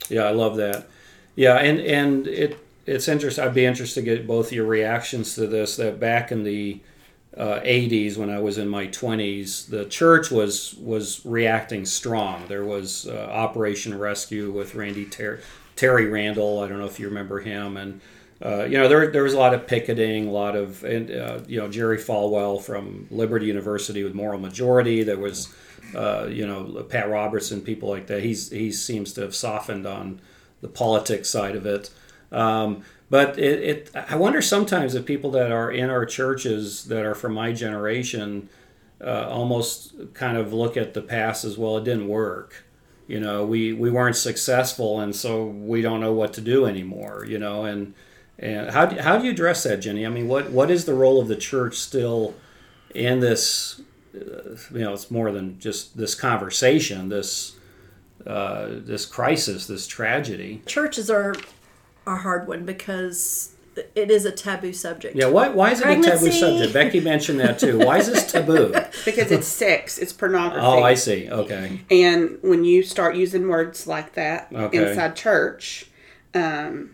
[0.09, 0.87] yeah i love that.
[1.35, 5.47] Yeah and and it it's interesting i'd be interested to get both your reactions to
[5.47, 6.79] this that back in the
[7.35, 12.45] uh, 80s when i was in my 20s the church was was reacting strong.
[12.47, 15.39] There was uh, operation rescue with randy Ter-
[15.75, 18.01] terry randall i don't know if you remember him and
[18.43, 21.39] uh, you know, there, there was a lot of picketing, a lot of, and, uh,
[21.47, 25.03] you know, Jerry Falwell from Liberty University with Moral Majority.
[25.03, 25.53] There was,
[25.95, 28.21] uh, you know, Pat Robertson, people like that.
[28.21, 30.19] He's he seems to have softened on
[30.61, 31.89] the politics side of it.
[32.33, 37.05] Um, but it, it, I wonder sometimes if people that are in our churches that
[37.05, 38.49] are from my generation
[38.99, 41.77] uh, almost kind of look at the past as well.
[41.77, 42.65] It didn't work
[43.05, 47.25] you know we we weren't successful and so we don't know what to do anymore
[47.27, 47.93] you know and
[48.39, 50.05] and how do, how do you address that, Jenny?
[50.05, 52.35] I mean, what what is the role of the church still
[52.93, 53.81] in this?
[54.15, 57.55] Uh, you know, it's more than just this conversation, this
[58.25, 60.61] uh, this crisis, this tragedy.
[60.65, 61.35] Churches are
[62.07, 63.53] a hard one because
[63.95, 65.15] it is a taboo subject.
[65.15, 66.09] Yeah, why, why is it Pregnancy.
[66.09, 66.73] a taboo subject?
[66.73, 67.79] Becky mentioned that too.
[67.79, 68.69] Why is this taboo?
[69.05, 70.65] because it's sex, it's pornography.
[70.65, 71.29] Oh, I see.
[71.29, 71.81] Okay.
[71.89, 74.89] And when you start using words like that okay.
[74.89, 75.87] inside church,
[76.33, 76.91] um,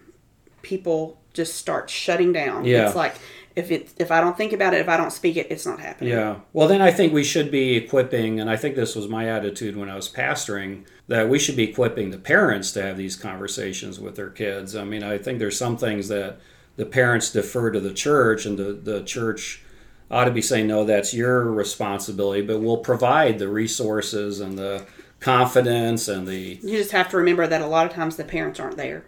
[0.61, 2.65] people just starts shutting down.
[2.65, 2.87] Yeah.
[2.87, 3.15] It's like
[3.55, 5.79] if it if I don't think about it, if I don't speak it, it's not
[5.79, 6.13] happening.
[6.13, 6.37] Yeah.
[6.53, 9.75] Well, then I think we should be equipping, and I think this was my attitude
[9.75, 13.99] when I was pastoring, that we should be equipping the parents to have these conversations
[13.99, 14.75] with their kids.
[14.75, 16.39] I mean, I think there's some things that
[16.75, 19.63] the parents defer to the church, and the the church
[20.11, 24.85] ought to be saying, no, that's your responsibility, but we'll provide the resources and the
[25.19, 26.59] confidence and the.
[26.63, 29.05] You just have to remember that a lot of times the parents aren't there.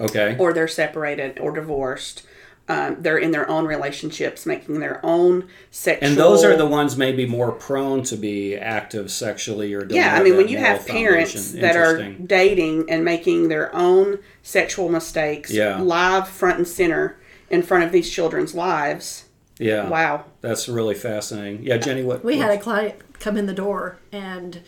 [0.00, 0.36] Okay.
[0.38, 2.22] Or they're separated or divorced.
[2.68, 6.08] Um, they're in their own relationships, making their own sexual.
[6.08, 9.84] And those are the ones maybe more prone to be active sexually or.
[9.86, 14.88] Yeah, I mean, when you have parents that are dating and making their own sexual
[14.88, 15.80] mistakes yeah.
[15.80, 17.18] live front and center
[17.50, 19.24] in front of these children's lives.
[19.58, 19.88] Yeah.
[19.88, 20.24] Wow.
[20.40, 21.64] That's really fascinating.
[21.64, 22.24] Yeah, Jenny, what?
[22.24, 22.46] We what?
[22.46, 24.62] had a client come in the door and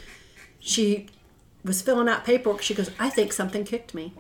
[0.58, 1.06] she
[1.64, 2.62] was filling out paperwork.
[2.62, 4.12] She goes, I think something kicked me.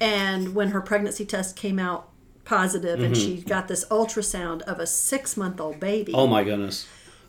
[0.00, 2.10] And when her pregnancy test came out
[2.48, 3.06] positive mm-hmm.
[3.06, 6.12] and she got this ultrasound of a six month old baby.
[6.14, 6.88] Oh my goodness.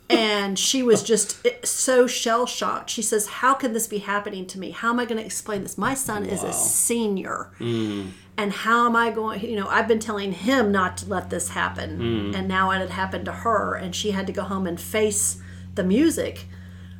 [0.09, 2.89] and she was just so shell shocked.
[2.89, 4.71] She says, How can this be happening to me?
[4.71, 5.77] How am I going to explain this?
[5.77, 6.33] My son wow.
[6.33, 7.51] is a senior.
[7.59, 8.11] Mm.
[8.37, 9.41] And how am I going?
[9.41, 11.99] You know, I've been telling him not to let this happen.
[11.99, 12.35] Mm.
[12.35, 13.75] And now it had happened to her.
[13.75, 15.41] And she had to go home and face
[15.75, 16.45] the music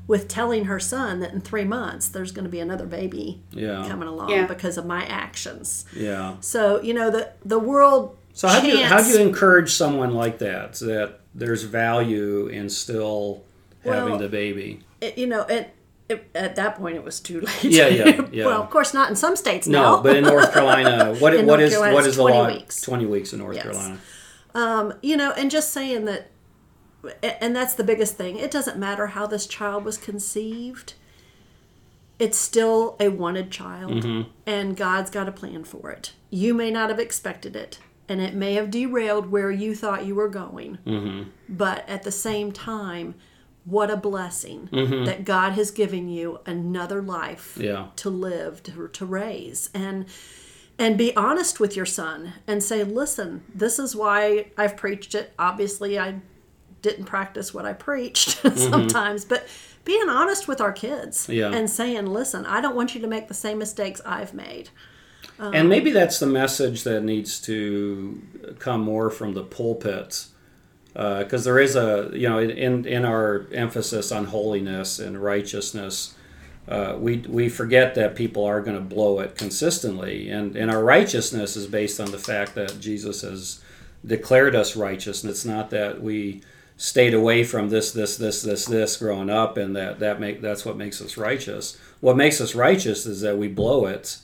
[0.09, 3.85] with telling her son that in three months there's going to be another baby yeah.
[3.87, 4.47] coming along yeah.
[4.47, 5.85] because of my actions.
[5.95, 6.37] Yeah.
[6.41, 8.17] So you know the the world.
[8.33, 12.69] So how do you how do you encourage someone like that that there's value in
[12.69, 13.43] still
[13.83, 14.81] having well, the baby?
[14.99, 15.75] It, you know it,
[16.09, 17.63] it, At that point, it was too late.
[17.65, 18.45] Yeah, yeah, yeah.
[18.47, 19.97] well, of course, not in some states now.
[19.97, 22.47] No, but in North Carolina, what, what North is Carolina, what is the law?
[22.47, 22.81] Weeks.
[22.81, 23.63] Twenty weeks in North yes.
[23.63, 23.99] Carolina.
[24.55, 26.31] Um, you know, and just saying that
[27.23, 28.37] and that's the biggest thing.
[28.37, 30.93] It doesn't matter how this child was conceived.
[32.17, 34.29] It's still a wanted child, Mm-hmm.
[34.45, 36.11] and God's got a plan for it.
[36.29, 40.15] You may not have expected it, and it may have derailed where you thought you
[40.15, 40.79] were going.
[40.85, 41.29] Mm-hmm.
[41.47, 43.15] But at the same time,
[43.63, 44.67] what a blessing
[45.05, 47.63] that God has given you another life Mm-hmm.
[47.63, 47.87] Yeah.
[47.97, 49.69] to live, to, to raise.
[49.73, 50.05] And
[50.77, 55.33] and be honest with your son and say, listen, this is why I've preached it.
[55.37, 56.21] Obviously, I
[56.81, 58.57] didn't practice what I preached mm-hmm.
[58.57, 59.47] sometimes, but
[59.85, 61.51] being honest with our kids Yeah.
[61.51, 64.69] and saying, listen, I don't want you to make the same mistakes I've made.
[65.39, 68.21] and um, maybe that's the message that needs to
[68.59, 70.29] come more from the pulpits
[70.95, 76.15] uh, because there is a you know in in our emphasis on holiness and righteousness
[76.67, 80.83] uh, we we forget that people are going to blow it consistently and and our
[80.83, 83.61] righteousness is based on the fact that Jesus has
[84.05, 86.41] declared us righteous and it's not that we
[86.79, 90.65] stayed away from this this this this this growing up and that that make that's
[90.65, 94.17] what makes us righteous what makes us righteous is that we blow it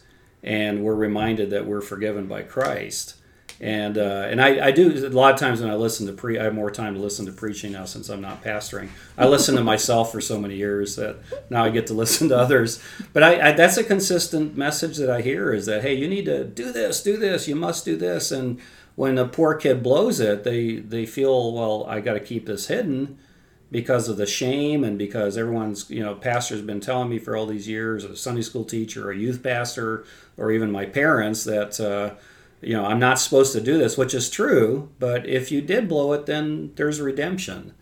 [0.46, 3.16] and we're reminded that we're forgiven by Christ.
[3.62, 6.38] And uh, and I, I do a lot of times when I listen to pre
[6.38, 8.90] I have more time to listen to preaching now since I'm not pastoring.
[9.18, 11.18] I listen to myself for so many years that
[11.50, 12.84] now I get to listen to others.
[13.14, 16.26] But I, I that's a consistent message that I hear is that hey you need
[16.26, 18.60] to do this do this you must do this and
[18.96, 22.68] when a poor kid blows it they they feel well I got to keep this
[22.68, 23.18] hidden
[23.72, 27.46] because of the shame and because everyone's you know pastor's been telling me for all
[27.48, 30.06] these years a sunday school teacher a youth pastor
[30.38, 32.14] or even my parents that uh,
[32.62, 35.90] you know i'm not supposed to do this which is true but if you did
[35.90, 37.74] blow it then there's redemption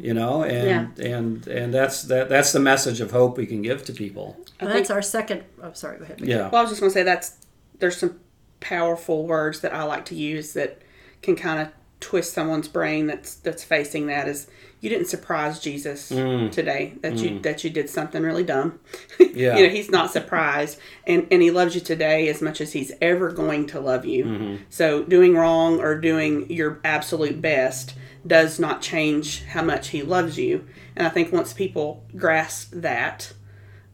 [0.00, 3.84] you know and and and that's that that's the message of hope we can give
[3.84, 5.44] to people And that's our second.
[5.62, 5.98] Oh, sorry.
[5.98, 6.20] Go ahead.
[6.20, 7.36] yeah Well, I was just going to say that's
[7.78, 8.18] there's some
[8.60, 10.82] powerful words that I like to use that
[11.22, 11.68] can kind of
[12.00, 14.46] twist someone's brain that's that's facing that is
[14.80, 16.50] you didn't surprise Jesus mm.
[16.52, 17.42] today that you mm.
[17.42, 18.78] that you did something really dumb.
[19.34, 19.56] Yeah.
[19.56, 22.92] you know, he's not surprised and and he loves you today as much as he's
[23.00, 24.24] ever going to love you.
[24.24, 24.62] Mm-hmm.
[24.68, 27.94] So doing wrong or doing your absolute best
[28.26, 30.66] does not change how much he loves you.
[30.96, 33.32] And I think once people grasp that,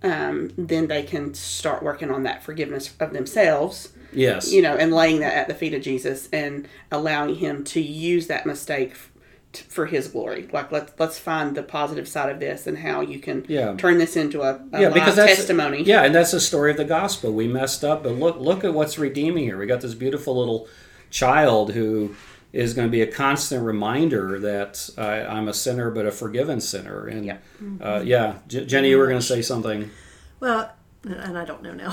[0.02, 4.92] um, then they can start working on that forgiveness of themselves, yes you know, and
[4.92, 9.10] laying that at the feet of Jesus and allowing Him to use that mistake f-
[9.52, 10.48] t- for His glory.
[10.52, 13.74] Like let's let's find the positive side of this and how you can Yeah.
[13.76, 15.82] turn this into a, a yeah, live because that's testimony.
[15.82, 17.32] Yeah, and that's the story of the gospel.
[17.32, 19.58] We messed up, but look look at what's redeeming here.
[19.58, 20.68] We got this beautiful little
[21.10, 22.14] child who
[22.52, 26.60] is going to be a constant reminder that I, I'm a sinner, but a forgiven
[26.60, 27.06] sinner.
[27.06, 27.36] And Yeah.
[27.80, 29.90] uh, yeah, J- Jenny, you were going to say something.
[30.38, 30.70] Well,
[31.04, 31.90] and I don't know now.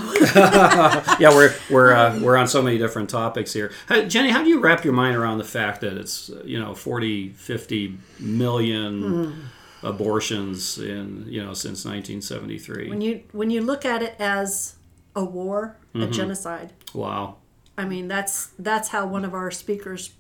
[1.20, 3.72] Yeah, we're we're uh, um, we're on so many different topics here.
[3.88, 6.74] Hey, Jenny, how do you wrap your mind around the fact that it's you know
[6.74, 9.86] 40, 50 million hmm.
[9.86, 12.90] abortions in you know since 1973?
[12.90, 14.76] when you when you look at it as
[15.16, 16.12] a war, a mm-hmm.
[16.12, 16.74] genocide.
[16.94, 17.38] wow.
[17.78, 20.14] I mean, that's that's how one of our speakers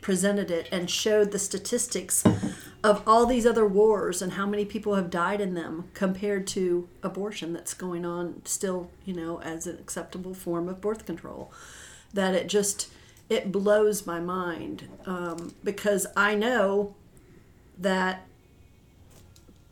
[0.00, 2.22] presented it and showed the statistics
[2.84, 6.88] of all these other wars and how many people have died in them compared to
[7.02, 11.52] abortion that's going on still, you know, as an acceptable form of birth control.
[12.14, 12.88] That it just
[13.28, 16.94] it blows my mind um, because I know
[17.78, 18.24] that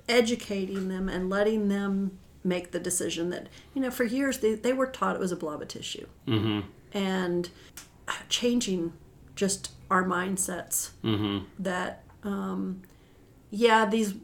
[0.08, 4.72] educating them and letting them make the decision that you know for years they, they
[4.74, 6.06] were taught it was a blob of tissue
[6.92, 7.48] and
[8.28, 8.92] changing
[9.34, 10.90] just our mindsets
[11.58, 12.82] that um,
[13.54, 14.14] yeah these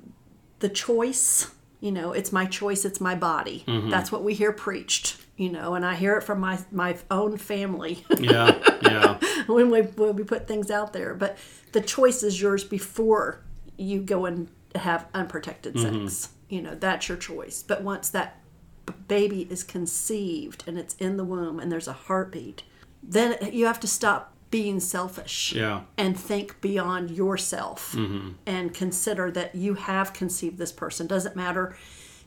[0.58, 3.64] the choice you know it's my choice it's my body.
[3.66, 3.90] Mm-hmm.
[3.90, 7.36] That's what we hear preached you know and i hear it from my my own
[7.36, 8.04] family.
[8.18, 9.18] Yeah, yeah.
[9.46, 11.14] when we when we put things out there.
[11.14, 11.38] But
[11.72, 13.42] the choice is yours before
[13.76, 16.06] you go and have unprotected mm-hmm.
[16.06, 16.30] sex.
[16.48, 17.62] You know that's your choice.
[17.62, 18.36] But once that
[19.06, 22.64] baby is conceived and it's in the womb and there's a heartbeat
[23.02, 25.82] then you have to stop being selfish Yeah.
[25.96, 28.30] and think beyond yourself mm-hmm.
[28.46, 31.06] and consider that you have conceived this person.
[31.06, 31.76] Doesn't matter.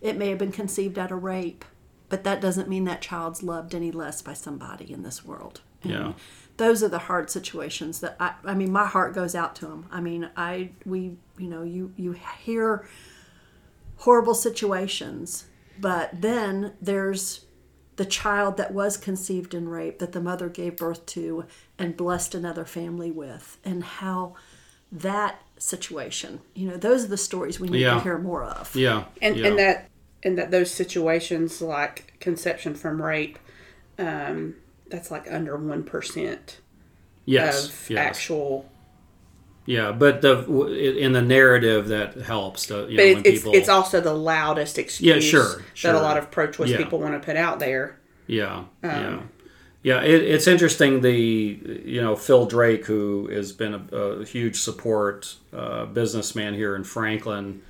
[0.02, 1.66] It may have been conceived out of rape
[2.10, 5.62] but that doesn't mean that child's loved any less by somebody in this world.
[5.82, 6.14] And Yeah.
[6.58, 9.88] those are the hard situations that I, I mean my heart goes out to them
[9.92, 12.12] i mean i we you know you you
[12.44, 12.86] hear
[13.98, 15.46] horrible situations
[15.80, 17.46] but then there's
[17.96, 21.46] the child that was conceived in rape that the mother gave birth to
[21.78, 24.36] and blessed another family with and how
[24.92, 27.96] that situation you know those are the stories we need Yeah.
[27.96, 29.06] to hear more of Yeah.
[29.22, 29.48] and yeah.
[29.48, 29.90] and that
[30.24, 33.38] and that those situations like conception from rape,
[34.00, 34.56] um,
[34.88, 36.60] that's like under one percent
[37.26, 38.00] yes, of yes.
[38.00, 38.70] actual
[39.66, 40.44] yeah, but the
[41.00, 42.66] in the narrative that helps.
[42.66, 45.08] The, but know, it's people, it's also the loudest excuse.
[45.08, 45.94] Yeah, sure, sure.
[45.94, 46.78] That a lot of pro-choice yeah.
[46.78, 47.98] people want to put out there.
[48.28, 49.20] Yeah, um, yeah,
[49.84, 50.02] yeah.
[50.02, 51.00] It, it's interesting.
[51.00, 56.76] The you know Phil Drake, who has been a, a huge support uh, businessman here
[56.76, 57.62] in Franklin,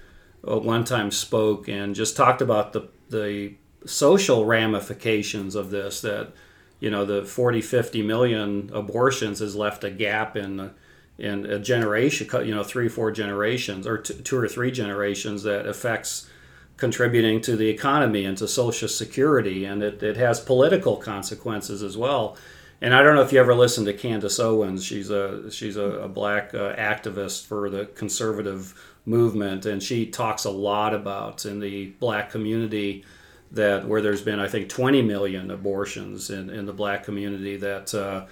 [0.47, 3.53] uh, one time spoke and just talked about the the
[3.85, 6.01] social ramifications of this.
[6.01, 6.33] That
[6.79, 10.57] you know the 40, 50 million abortions has left a gap in.
[10.57, 10.71] The,
[11.17, 15.65] in a generation, you know, three, four generations, or t- two or three generations, that
[15.67, 16.29] affects
[16.77, 21.95] contributing to the economy and to social security, and it, it has political consequences as
[21.95, 22.35] well.
[22.81, 24.83] And I don't know if you ever listened to Candace Owens.
[24.83, 28.73] She's a she's a, a black uh, activist for the conservative
[29.05, 33.05] movement, and she talks a lot about in the black community
[33.51, 37.93] that where there's been I think 20 million abortions in, in the black community that.
[37.93, 38.25] Uh,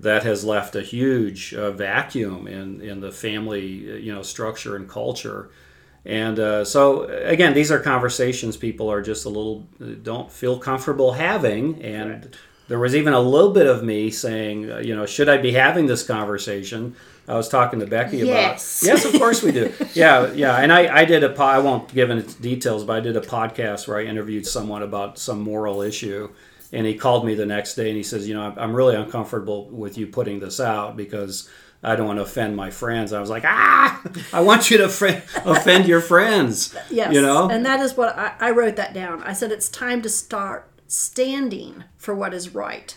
[0.00, 4.88] that has left a huge uh, vacuum in, in the family you know structure and
[4.88, 5.50] culture.
[6.06, 9.66] And uh, so again these are conversations people are just a little
[10.02, 11.82] don't feel comfortable having.
[11.82, 12.34] And right.
[12.68, 15.52] there was even a little bit of me saying uh, you know should i be
[15.52, 16.96] having this conversation?
[17.26, 18.82] I was talking to becky yes.
[18.82, 19.72] about yes of course we do.
[19.94, 20.56] Yeah yeah.
[20.56, 23.22] And I, I did a po- i won't give any details but i did a
[23.22, 26.30] podcast where i interviewed someone about some moral issue
[26.74, 29.68] and he called me the next day and he says, you know, I'm really uncomfortable
[29.70, 31.48] with you putting this out because
[31.82, 33.12] I don't want to offend my friends.
[33.12, 34.02] I was like, ah,
[34.32, 36.74] I want you to fr- offend your friends.
[36.90, 39.22] Yes, you know, and that is what I, I wrote that down.
[39.22, 42.96] I said it's time to start standing for what is right.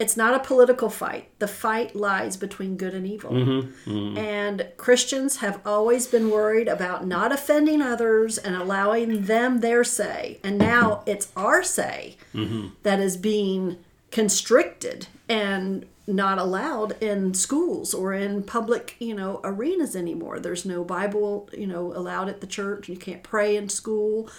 [0.00, 1.28] It's not a political fight.
[1.40, 3.32] The fight lies between good and evil.
[3.32, 4.16] Mm-hmm, mm-hmm.
[4.16, 10.40] And Christians have always been worried about not offending others and allowing them their say.
[10.42, 12.68] And now it's our say mm-hmm.
[12.82, 13.76] that is being
[14.10, 20.40] constricted and not allowed in schools or in public, you know, arenas anymore.
[20.40, 22.88] There's no Bible, you know, allowed at the church.
[22.88, 24.30] You can't pray in school.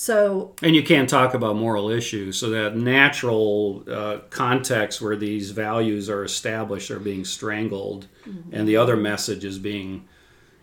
[0.00, 2.38] So and you can't talk about moral issues.
[2.38, 8.54] So that natural uh, context where these values are established are being strangled, mm-hmm.
[8.54, 10.06] and the other message is being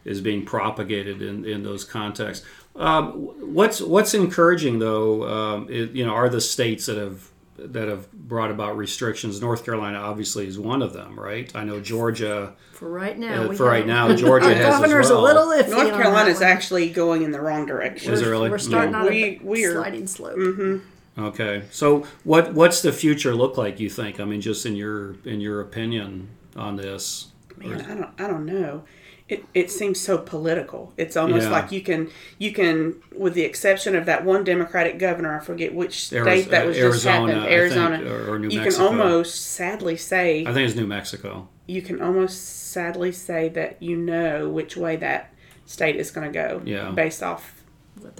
[0.05, 2.45] is being propagated in, in those contexts.
[2.77, 3.11] Um,
[3.53, 8.11] what's what's encouraging though, um, it, you know, are the states that have that have
[8.11, 9.41] brought about restrictions.
[9.41, 11.53] North Carolina obviously is one of them, right?
[11.55, 12.53] I know Georgia.
[12.73, 15.21] For right now, uh, for right now, Georgia has governor's well.
[15.21, 15.69] a little iffy.
[15.69, 18.13] North Carolina is actually going in the wrong direction.
[18.13, 18.49] Is it really?
[18.49, 19.01] We're starting yeah.
[19.01, 20.37] on we, a we sliding slope.
[20.37, 21.23] Mm-hmm.
[21.23, 23.79] Okay, so what what's the future look like?
[23.79, 24.19] You think?
[24.19, 27.27] I mean, just in your in your opinion on this.
[27.57, 28.83] Man, I don't I don't know
[29.27, 30.93] it, it seems so political.
[30.97, 31.51] It's almost yeah.
[31.51, 35.73] like you can you can, with the exception of that one Democratic governor, I forget
[35.73, 38.89] which state that was Arizona, just happened, Arizona, think, or, or New you Mexico.
[38.89, 40.45] can almost sadly say.
[40.45, 41.47] I think it's New Mexico.
[41.65, 45.33] You can almost sadly say that you know which way that
[45.65, 46.61] state is going to go.
[46.63, 46.91] Yeah.
[46.91, 47.63] Based off.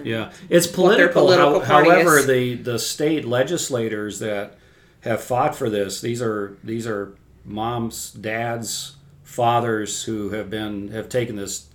[0.03, 1.21] Yeah, it's political.
[1.21, 2.25] political how, however, is.
[2.25, 4.57] the the state legislators that
[5.01, 8.95] have fought for this, these are these are moms, dads,
[9.35, 11.67] fathers who have been have taken this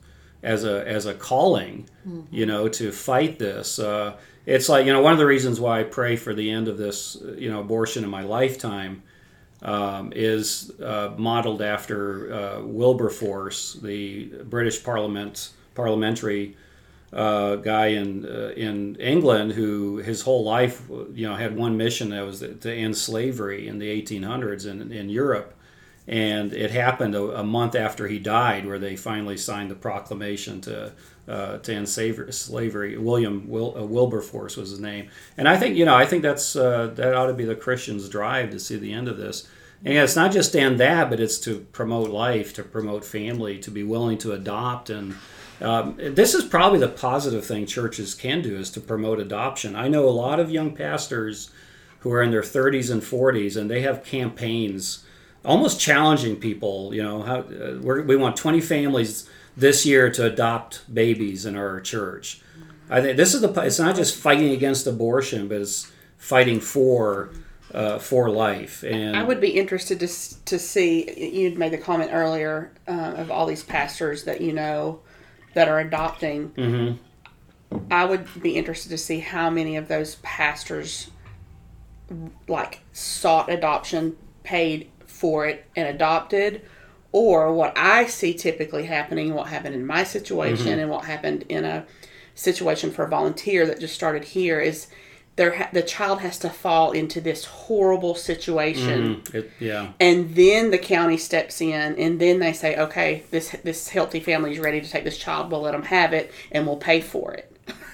[0.43, 2.35] as a as a calling, mm-hmm.
[2.35, 3.79] you know, to fight this.
[3.79, 6.69] Uh, it's like you know one of the reasons why I pray for the end
[6.69, 9.03] of this, you know, abortion in my lifetime.
[9.63, 16.57] Um, is uh, modeled after uh, Wilberforce, the British Parliament parliamentary
[17.13, 20.83] uh, guy in uh, in England who his whole life
[21.13, 25.11] you know had one mission that was to end slavery in the 1800s in, in
[25.11, 25.55] Europe
[26.11, 30.61] and it happened a, a, month after he died, where they finally signed the proclamation
[30.61, 30.93] to
[31.29, 32.99] uh, to end slavery.
[32.99, 36.57] William Wil, uh, Wilberforce was his name, and I think you know I think that's
[36.57, 39.49] uh, that ought to be the Christian's drive to see the end of this.
[39.85, 43.59] And it's not just to end that, but it's to promote life, to promote family,
[43.61, 45.15] to be willing to adopt and.
[45.63, 49.77] Um, this is probably the positive thing churches can do is to promote adoption.
[49.77, 51.51] I know a lot of young pastors
[51.99, 55.05] who are in their 30s and 40s, and they have campaigns
[55.45, 56.95] almost challenging people.
[56.95, 61.81] You know, how uh, we want 20 families this year to adopt babies in our
[61.81, 62.43] church.
[62.89, 63.53] I think this is the.
[63.61, 67.31] It's not just fighting against abortion, but it's fighting for.
[67.73, 70.09] Uh, for life, and I would be interested to
[70.47, 71.09] to see.
[71.41, 75.03] You'd made the comment earlier uh, of all these pastors that you know
[75.55, 76.51] that are adopting.
[76.51, 77.85] Mm-hmm.
[77.89, 81.13] I would be interested to see how many of those pastors
[82.49, 84.91] like sought adoption, paid
[85.21, 86.63] for it and adopted
[87.13, 90.79] or what I see typically happening, what happened in my situation mm-hmm.
[90.81, 91.85] and what happened in a
[92.35, 94.87] situation for a volunteer that just started here is
[95.37, 99.93] there ha- the child has to fall into this horrible situation Mm, it, yeah.
[100.01, 104.53] and then the county steps in and then they say okay this this healthy family
[104.53, 107.33] is ready to take this child we'll let them have it and we'll pay for
[107.35, 107.50] it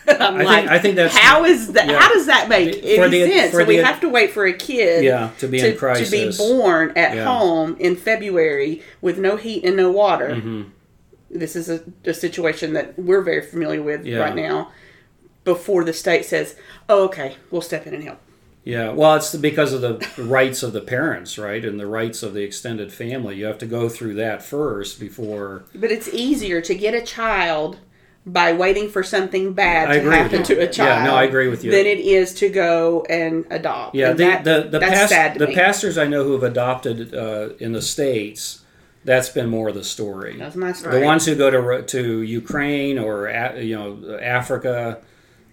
[0.20, 1.98] I'm I think- I think that's- how is that yeah.
[1.98, 4.46] how does that make For any the- sense for so we have to wait for
[4.46, 7.24] a kid Yeah, to be in to, to be born at Yeah.
[7.24, 10.62] home in February with no heat and no water Mm-hmm.
[11.30, 14.18] this is a, a situation that we're very familiar with Yeah.
[14.18, 14.70] right now
[15.44, 16.56] before the state says
[16.88, 18.18] oh okay we'll step in and help
[18.64, 22.34] Yeah, well, it's because of the rights of the parents, right, and the rights of
[22.34, 23.36] the extended family.
[23.36, 25.62] You have to go through that first before.
[25.72, 27.78] But it's easier to get a child
[28.26, 31.04] by waiting for something bad I to happen to a child.
[31.04, 31.70] Yeah, no, I agree with you.
[31.70, 33.94] Than it is to go and adopt.
[33.94, 37.14] Yeah, And the that- the the, that's past, the pastors I know who have adopted
[37.14, 38.62] uh, in the states,
[39.04, 40.36] that's been more of the story.
[40.36, 40.98] That's my story.
[40.98, 43.28] The ones who go to to Ukraine or
[43.60, 44.98] you know Africa,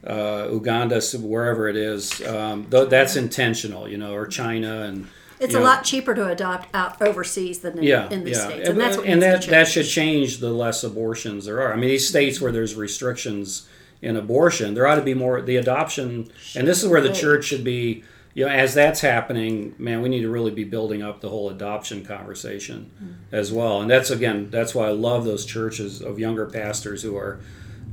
[0.05, 5.07] uh, Uganda, wherever it is, um, th- that's intentional, you know, or China and.
[5.43, 8.45] It's you a lot cheaper to adopt out overseas than in, yeah, in the yeah.
[8.45, 11.73] states, and that's what and that that should change the less abortions there are.
[11.73, 13.67] I mean, these states where there's restrictions
[14.01, 17.45] in abortion, there ought to be more the adoption, and this is where the church
[17.45, 18.03] should be.
[18.35, 21.49] You know, as that's happening, man, we need to really be building up the whole
[21.51, 23.35] adoption conversation Mm-hmm.
[23.35, 23.81] as well.
[23.81, 27.39] And that's again, that's why I love those churches of younger pastors who are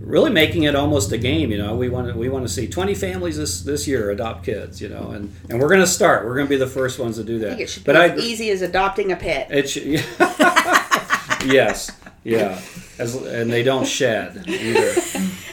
[0.01, 1.51] really making it almost a game.
[1.51, 4.45] You know, we want to we want to see 20 families this this year adopt
[4.45, 4.81] kids.
[4.81, 6.25] You know, and and we're going to start.
[6.25, 7.47] We're going to be the first ones to do that.
[7.47, 9.49] I think it should be but as I easy as adopting a pet.
[9.51, 9.85] it should,
[11.53, 11.93] yes,
[12.25, 12.61] yeah,
[12.99, 14.95] As, and they don't shed either.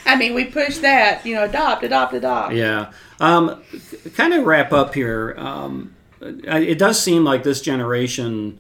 [0.06, 2.54] I mean, we push that, you know, adopt, adopt, adopt.
[2.54, 2.92] Yeah.
[3.20, 3.62] Um,
[4.16, 5.36] kind of wrap up here.
[5.38, 8.60] Um, it does seem like this generation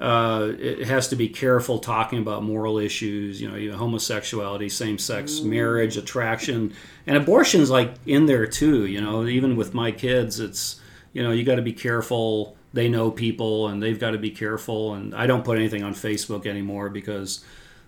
[0.00, 3.40] uh, it has to be careful talking about moral issues.
[3.40, 6.72] You know, you know, homosexuality, same-sex marriage, attraction,
[7.06, 8.86] and abortion's like in there too.
[8.86, 10.80] You know, even with my kids, it's
[11.12, 12.56] you know you got to be careful.
[12.72, 14.94] They know people, and they've got to be careful.
[14.94, 17.44] And I don't put anything on Facebook anymore because.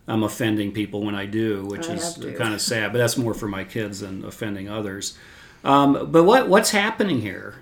[0.09, 2.91] I'm offending people when I do, which I is kind of sad.
[2.91, 5.17] But that's more for my kids than offending others.
[5.63, 7.55] Um, but what what's happening here?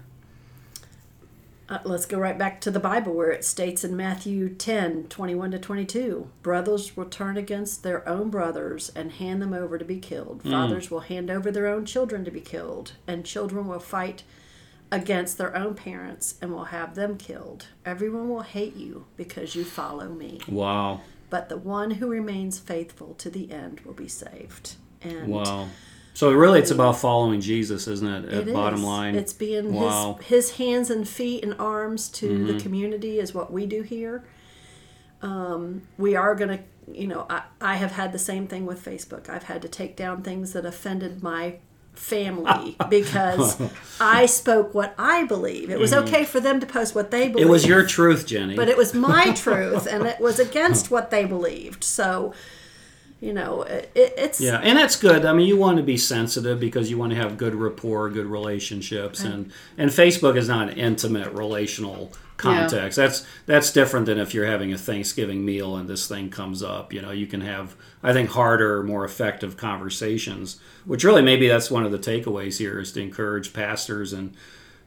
[1.70, 5.52] Uh, let's go right back to the Bible where it states in Matthew 10 21
[5.52, 10.00] to 22 Brothers will turn against their own brothers and hand them over to be
[10.00, 10.42] killed.
[10.42, 12.92] Fathers will hand over their own children to be killed.
[13.06, 14.24] And children will fight
[14.90, 17.68] against their own parents and will have them killed.
[17.86, 20.40] Everyone will hate you because you follow me.
[20.48, 24.74] Wow, But the one who remains faithful to the end will be saved.
[25.02, 25.68] And wow.
[26.14, 28.24] So really, it's about following Jesus, isn't it?
[28.32, 28.84] At It bottom is.
[28.84, 30.18] line, It's being Wow.
[30.20, 32.46] his his hands and feet and arms to Mm-hmm.
[32.48, 34.24] the community is what we do here.
[35.22, 36.60] Um, we are going to,
[36.92, 39.28] you know, I, I have had the same thing with Facebook.
[39.28, 41.56] I've had to take down things that offended my
[41.94, 43.60] family because
[44.00, 45.68] I spoke what I believe.
[45.70, 47.44] It was okay for them to post what they believe.
[47.44, 47.48] Mm-hmm.
[47.48, 48.56] it was your truth, Jenny.
[48.56, 51.84] but it was my truth and it was against what they believed.
[51.84, 52.32] So,
[53.20, 55.26] you know, it, it's Yeah, and that's good.
[55.26, 58.26] I mean, you want to be sensitive because you want to have good rapport, good
[58.26, 62.96] relationships, and and Facebook is not an intimate relational context.
[62.96, 66.92] That's that's different than if you're having a Thanksgiving meal and this thing comes up.
[66.94, 70.58] You know, you can have I think harder, more effective conversations.
[70.86, 74.34] Which really maybe that's one of the takeaways here is to encourage pastors and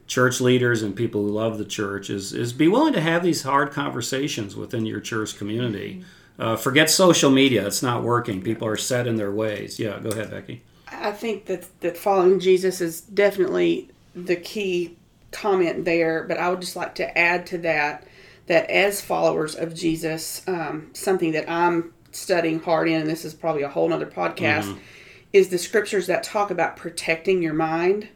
[0.06, 3.42] church leaders and people who love the church is is be willing to have these
[3.42, 5.94] hard conversations within your church community.
[5.94, 6.08] Mm-hmm.
[6.38, 8.42] Uh, forget social media; it's not working.
[8.42, 9.78] People are set in their ways.
[9.78, 10.62] Yeah, go ahead, Becky.
[10.88, 14.96] I think that that following Jesus is definitely the key
[15.30, 16.24] comment there.
[16.24, 18.06] But I would just like to add to that
[18.46, 23.34] that as followers of Jesus, um, something that I'm studying hard in, and this is
[23.34, 24.76] probably a whole nother podcast,
[25.32, 28.08] is the scriptures that talk about protecting your mind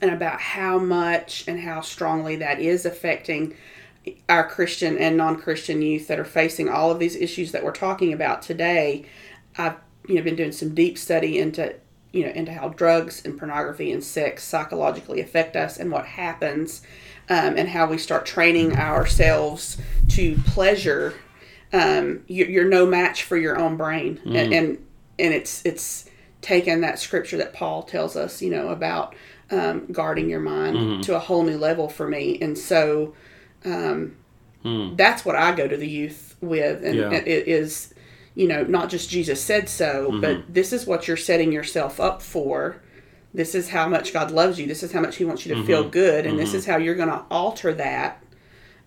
[0.00, 3.54] and about how much and how strongly that is affecting
[4.28, 8.12] our Christian and non-Christian youth that are facing all of these issues that we're talking
[8.12, 9.04] about today.
[9.56, 9.76] I've
[10.08, 11.74] you know been doing some deep study into
[12.12, 16.82] you know into how drugs and pornography and sex psychologically affect us and what happens,
[17.28, 19.76] um, and how we start training ourselves
[20.08, 21.14] to pleasure.
[21.72, 24.86] Um, you're, you're no match for your own brain, and, and
[25.18, 26.08] and it's it's
[26.40, 29.14] taken that scripture that Paul tells us, you know, about
[29.50, 33.14] um, guarding your mind to a whole new level for me, and so
[33.64, 34.16] um,
[34.62, 34.94] hmm.
[34.96, 37.12] that's what I go to the youth with, and Yeah.
[37.12, 37.94] it is,
[38.34, 40.52] you know, not just Jesus said so, but mm-hmm.
[40.52, 42.76] this is what you're setting yourself up for.
[43.34, 44.66] This is how much God loves you.
[44.66, 45.66] This is how much He wants you to mm-hmm.
[45.66, 46.58] feel good, and this mm-hmm.
[46.58, 48.22] is how you're going to alter that.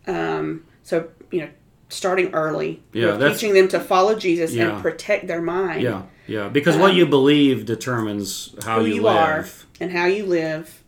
[0.07, 1.49] Um, so you know,
[1.89, 4.73] starting early, Yeah, teaching them to follow Jesus Yeah.
[4.73, 6.49] and protect their mind Yeah, yeah.
[6.49, 9.15] Because what um, you believe determines how who you, you, live.
[9.15, 9.47] are
[9.79, 10.81] and how you live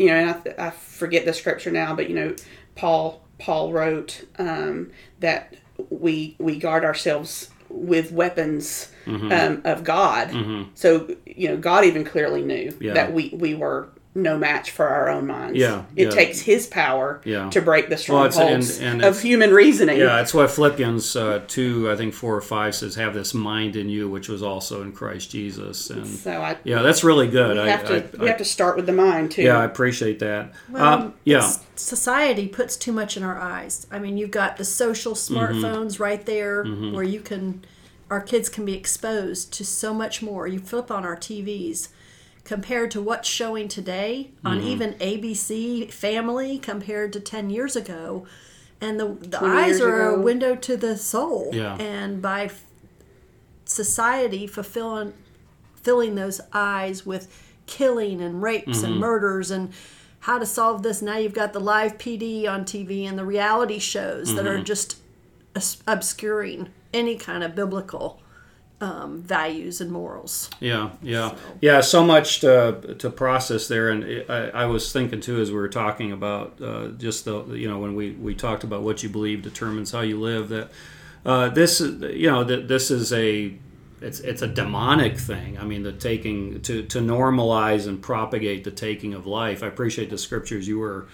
[0.00, 2.34] you know, and I, I forget the scripture now, but you know,
[2.74, 5.54] Paul Paul wrote um, that
[5.90, 9.32] we we guard ourselves with weapons Mm-hmm.
[9.32, 10.30] um, of God.
[10.74, 12.92] So you know, God even clearly knew Yeah.
[12.92, 15.56] that we we were no match for our own minds.
[15.56, 16.10] Yeah, it yeah.
[16.10, 17.48] takes His power Yeah.
[17.50, 19.98] to break the Well, and- strongholds and of human reasoning.
[20.00, 23.76] Yeah, that's why Philippians uh, 2, I think 4 or 5 says, have this mind
[23.76, 25.90] in you, which was also in Christ Jesus.
[25.90, 27.56] And So I yeah, that's really good.
[27.56, 29.42] we I, have to I- we have to start with the mind too.
[29.42, 30.54] yeah, I appreciate that.
[30.68, 33.86] Well, um, yeah, society puts too much in our eyes.
[33.92, 37.62] I mean, you've got the social smartphones right there where you can,
[38.10, 40.48] our kids can be exposed to so much more.
[40.48, 41.88] You flip on our TVs
[42.50, 48.26] compared to what's showing today on even ABC Family compared to 10 years ago.
[48.80, 51.50] And the, the eyes are a window to the soul.
[51.52, 51.76] Yeah.
[51.76, 52.64] And by f-
[53.64, 55.12] society fulfilling
[55.76, 57.28] filling those eyes with
[57.66, 58.84] killing and rapes Mm-hmm.
[58.86, 59.72] and murders and
[60.20, 61.00] how to solve this.
[61.00, 64.60] Now you've got the live PD on TV and the reality shows that Mm-hmm.
[64.60, 64.96] are just
[65.86, 68.19] obscuring any kind of biblical
[68.80, 70.50] um, values and morals.
[70.58, 71.80] Yeah, yeah, yeah.
[71.80, 75.68] So much to, to process there, and I, I was thinking too as we were
[75.68, 79.42] talking about uh, just the you know when we, we talked about what you believe
[79.42, 80.48] determines how you live.
[80.48, 80.70] That
[81.26, 83.54] uh, this you know that this is a
[84.00, 85.58] it's it's a demonic thing.
[85.58, 89.62] I mean, the taking to to normalize and propagate the taking of life.
[89.62, 91.06] I appreciate the scriptures you were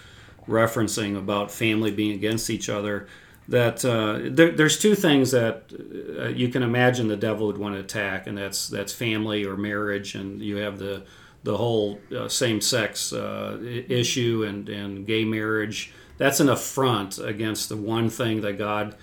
[0.49, 3.09] referencing about family being against each other.
[3.49, 5.73] That uh, there, there's two things that
[6.19, 9.57] uh, you can imagine the devil would want to attack, and that's that's family or
[9.57, 11.05] marriage, and you have the
[11.45, 13.57] the whole uh, same-sex uh,
[13.89, 15.93] issue and and gay marriage.
[16.19, 18.97] That's an affront against the one thing that God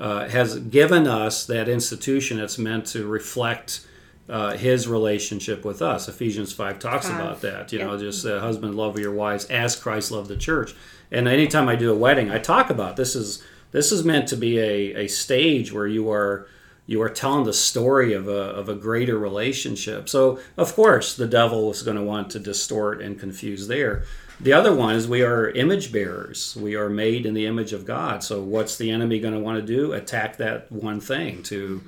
[0.00, 3.86] uh, has given us, that institution that's meant to reflect
[4.28, 6.08] uh, His relationship with us.
[6.08, 7.20] Ephesians five talks Five.
[7.20, 7.72] about that.
[7.72, 10.74] You know, just uh, husband love your wives as Christ loved the church.
[11.12, 13.40] And anytime I do a wedding, I talk about this is
[13.74, 16.46] this is meant to be a, a stage where you are
[16.86, 20.08] you are telling the story of a, of a greater relationship.
[20.08, 24.04] So of course the devil is going to want to distort and confuse there.
[24.40, 26.56] The other one is we are image bearers.
[26.56, 28.22] We are made in the image of God.
[28.22, 29.92] So what's the enemy going to want to do?
[29.92, 31.82] Attack that one thing to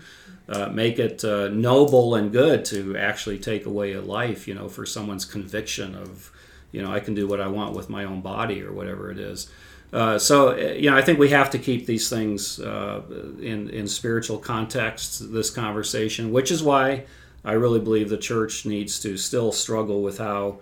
[0.48, 4.48] uh, make it uh, noble and good to actually take away a life.
[4.48, 6.32] You know, for someone's conviction of,
[6.72, 9.18] you know, I can do what I want with my own body or whatever it
[9.20, 9.48] is.
[9.92, 13.02] Uh, so uh, you know, I think we have to keep these things uh,
[13.40, 15.32] in in spiritual context.
[15.32, 17.04] This conversation, which is why
[17.44, 20.58] I really believe the church needs to still struggle with how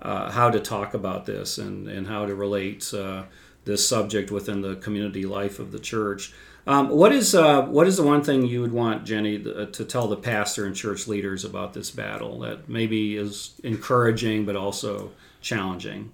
[0.00, 3.24] uh, how to talk about this and and how to relate uh,
[3.64, 6.32] this subject within the community life of the church.
[6.66, 10.16] Um, what is what is the one thing you would want Jenny to tell the
[10.16, 15.12] pastor and church leaders about this battle that maybe is encouraging but also
[15.42, 16.10] challenging?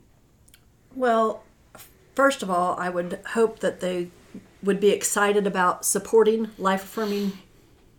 [0.95, 1.45] Well,
[2.15, 4.09] first of all, I would hope that they
[4.63, 7.33] would be excited about supporting life affirming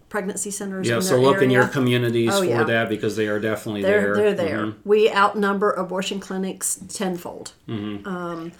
[0.10, 0.88] pregnancy centers.
[0.88, 2.64] Yeah, in so look in your communities Oh, for yeah.
[2.64, 4.16] that because they are definitely They're there.
[4.16, 4.58] they're there.
[4.68, 4.76] Mhm.
[4.84, 7.54] We outnumber abortion clinics tenfold.
[7.68, 8.08] Mm-hmm.
[8.08, 8.52] Um,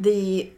[0.00, 0.50] the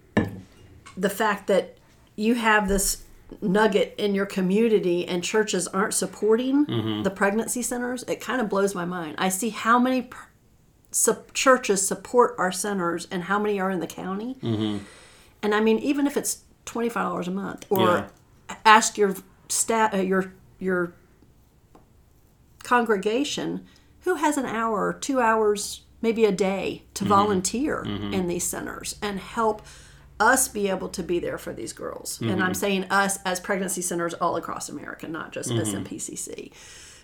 [0.97, 1.77] the fact that
[2.17, 3.03] you have this
[3.41, 7.03] nugget in your community and churches aren't supporting Mm-hmm.
[7.03, 9.15] the pregnancy centers, it kind of blows my mind.
[9.19, 10.27] I see how many pr-
[10.93, 14.37] sup- churches support our centers and how many are in the county.
[14.43, 14.85] Mm-hmm.
[15.43, 18.57] And I mean, even if it's twenty five dollars a month, or Yeah.
[18.65, 19.15] ask your
[19.49, 20.93] stat, uh, your your
[22.63, 23.67] congregation
[24.01, 28.97] who has an hour or two hours, maybe a day, to volunteer in these centers
[29.03, 29.63] and help
[30.21, 32.21] us be able to be there for these girls.
[32.21, 36.53] And I'm saying us as pregnancy centers all across America, not just SMPCC,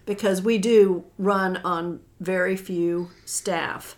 [0.09, 3.97] because we do run on very few staff.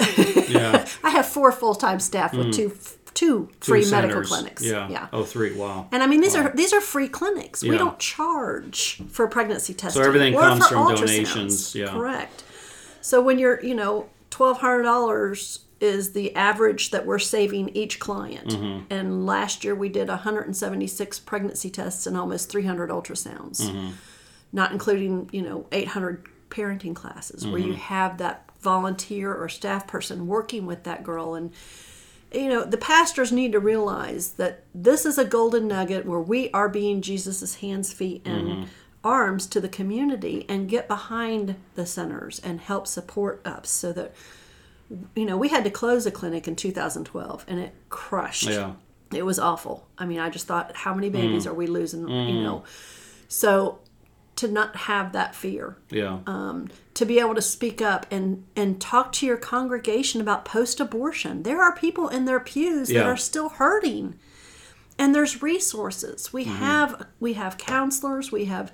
[0.48, 0.86] Yeah.
[1.04, 2.72] I have four full time staff with two
[3.14, 4.64] two free Two medical clinics.
[4.64, 4.88] Yeah.
[4.88, 5.08] yeah.
[5.12, 5.54] Oh, three.
[5.54, 5.88] Wow.
[5.92, 7.62] And I mean, these are these are free clinics.
[7.62, 10.02] We don't charge for pregnancy testing.
[10.02, 10.96] everything or comes for from ultrasounds.
[11.06, 11.88] donations, yeah.
[11.90, 12.44] correct.
[13.00, 18.00] So when you're, you know, twelve hundred dollars is the average that we're saving each
[18.00, 18.48] client.
[18.48, 18.92] Mm-hmm.
[18.92, 23.90] And last year we did 176 pregnancy tests and almost 300 ultrasounds, Mm-hmm.
[24.52, 27.68] Not including, you know, 800 parenting classes where Mm-hmm.
[27.70, 31.52] you have that volunteer or staff person working with that girl and
[32.32, 36.50] you know the pastors need to realize that this is a golden nugget where we
[36.50, 38.64] are being jesus's hands feet and Mm-hmm.
[39.04, 44.12] arms to the community and get behind the centers and help support us so that
[45.14, 48.72] you know we had to close a clinic in 2012 and it crushed Yeah.
[49.14, 51.50] it was awful i mean i just thought how many babies Mm.
[51.50, 52.64] are we losing you know
[53.28, 53.78] so
[54.38, 56.18] to not have that fear Yeah.
[56.26, 61.42] um, to be able to speak up and and talk to your congregation about post-abortion
[61.42, 63.00] there are people in their pews Yeah.
[63.00, 64.14] that are still hurting
[64.98, 66.54] and there's resources we Mm-hmm.
[66.56, 68.72] have we have counselors we have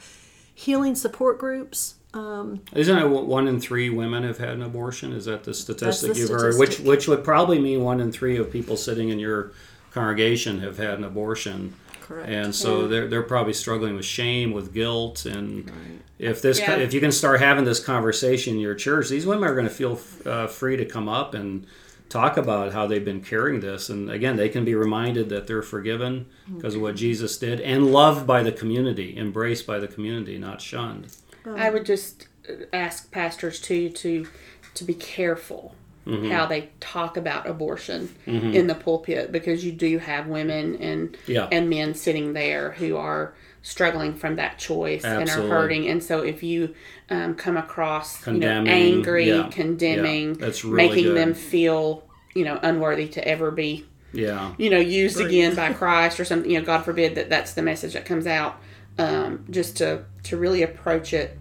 [0.54, 5.12] healing support groups um, Isn't it one in three women have had an abortion?
[5.12, 6.56] Is that the statistic you've heard?
[6.60, 9.50] Which which would probably mean one in three of people sitting in your
[9.90, 11.74] congregation have had an abortion.
[12.04, 12.28] Correct.
[12.28, 15.70] And so they're they're probably struggling with shame, with guilt, and
[16.18, 16.76] if this Yeah.
[16.76, 19.72] if you can start having this conversation in your church, these women are going to
[19.74, 21.66] feel uh, free to come up and
[22.10, 23.88] talk about how they've been carrying this.
[23.88, 27.90] And again, they can be reminded that they're forgiven because of what Jesus did and
[27.90, 31.06] loved by the community, embraced by the community, not shunned.
[31.46, 32.28] I would just
[32.72, 34.26] ask pastors too to
[34.74, 35.74] to be careful
[36.06, 36.30] Mm-hmm.
[36.30, 41.48] how they talk about abortion in the pulpit because you do have women and Yeah.
[41.50, 45.32] and men sitting there who are struggling from that choice Absolutely.
[45.44, 46.74] and are hurting and so if you
[47.08, 51.16] um, come across you know angry yeah, condemning yeah, that's really making good.
[51.16, 54.52] them feel you know unworthy to ever be Yeah.
[54.58, 57.62] you know used again by Christ or something you know God forbid that that's the
[57.62, 58.60] message that comes out
[58.98, 61.38] um, just to to really approach it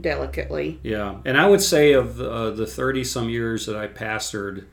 [0.00, 4.66] delicately Yeah, and I would say of uh, the thirty some years that I pastored,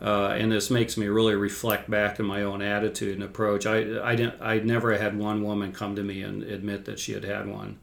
[0.00, 3.66] uh, and this makes me really reflect back in my own attitude and approach.
[3.66, 7.12] I I didn't I never had one woman come to me and admit that she
[7.12, 7.78] had had one,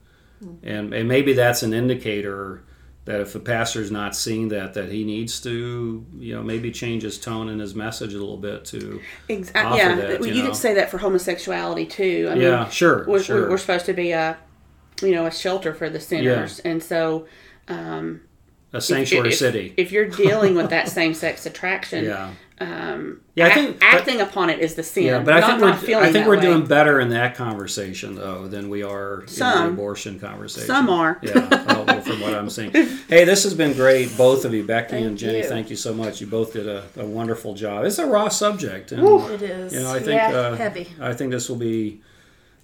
[0.64, 2.64] and and maybe that's an indicator
[3.06, 7.04] that if the pastor's not seeing that, that he needs to you know maybe change
[7.04, 9.78] his tone and his message a little bit to Exactly.
[9.78, 10.50] Yeah, that, you you, know.
[10.50, 12.30] could say that for homosexuality too.
[12.32, 14.38] I yeah mean, sure we're, sure we're supposed to be a,
[15.04, 17.28] you know, a shelter for the sinners, and so
[17.68, 18.22] um,
[18.74, 23.48] a sanctuary if, city If you're dealing with that same-sex attraction, yeah um, Yeah, I
[23.50, 25.04] act- think- but- acting upon it is the sin.
[25.06, 26.42] Yeah, but I not, think we're I think we're way.
[26.42, 30.68] doing better in that conversation though than we are in the abortion conversation.
[30.68, 31.20] Some are.
[31.22, 32.72] yeah, oh, well, from what I'm seeing.
[33.10, 35.40] Hey, this has been great, both of you, Becky and Jenny.
[35.40, 35.44] you.
[35.44, 36.22] Thank you so much.
[36.22, 37.86] You both did a, a wonderful job.
[37.86, 40.88] It's a raw subject, and it is you know I think Yeah, uh, heavy.
[41.00, 42.02] I think this will be.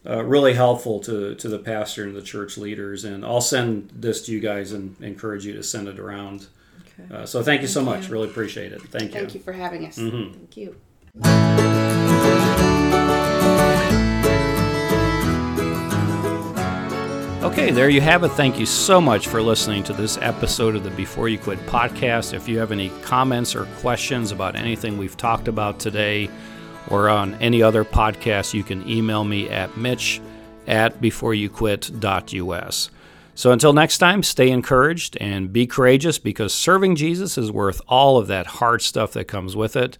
[0.06, 4.26] Uh, really helpful to, to the pastor and the church leaders, and I'll send this
[4.26, 6.48] to you guys and encourage you to send it around.
[7.00, 7.14] Okay.
[7.14, 8.08] Uh, so thank you so much.
[8.08, 8.14] you.
[8.14, 8.82] Really appreciate it.
[8.82, 9.20] Thank you.
[9.20, 9.98] Thank you for having us.
[9.98, 10.34] Mm-hmm.
[10.34, 10.76] thank you
[17.42, 18.30] Okay, there you have it.
[18.30, 22.34] Thank you so much for listening to this episode of the Before You Quit podcast.
[22.34, 26.30] If you have any comments or questions about anything we've talked about today
[26.90, 30.22] or on any other podcast, you can email me at mitch
[30.68, 32.90] at beforeyouquit.us.
[33.36, 38.18] So until next time, stay encouraged and be courageous because serving Jesus is worth all
[38.18, 39.98] of that hard stuff that comes with it.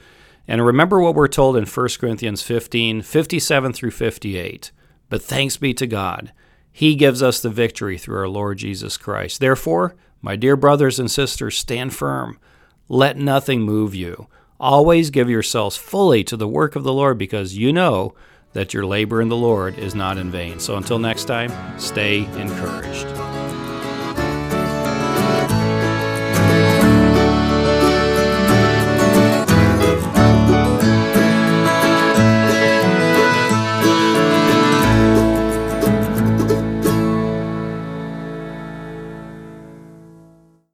[0.48, 4.72] And remember what we're told in 1 Corinthians 15 57 through 58.
[5.10, 6.34] But thanks be to God.
[6.72, 9.40] He gives us the victory through our Lord Jesus Christ.
[9.40, 12.40] Therefore, my dear brothers and sisters, stand firm.
[12.90, 14.28] Let nothing move you.
[14.60, 18.14] Always give yourselves fully to the work of the Lord because you know
[18.52, 20.60] that your labor in the Lord is not in vain.
[20.60, 23.39] So until next time, stay encouraged.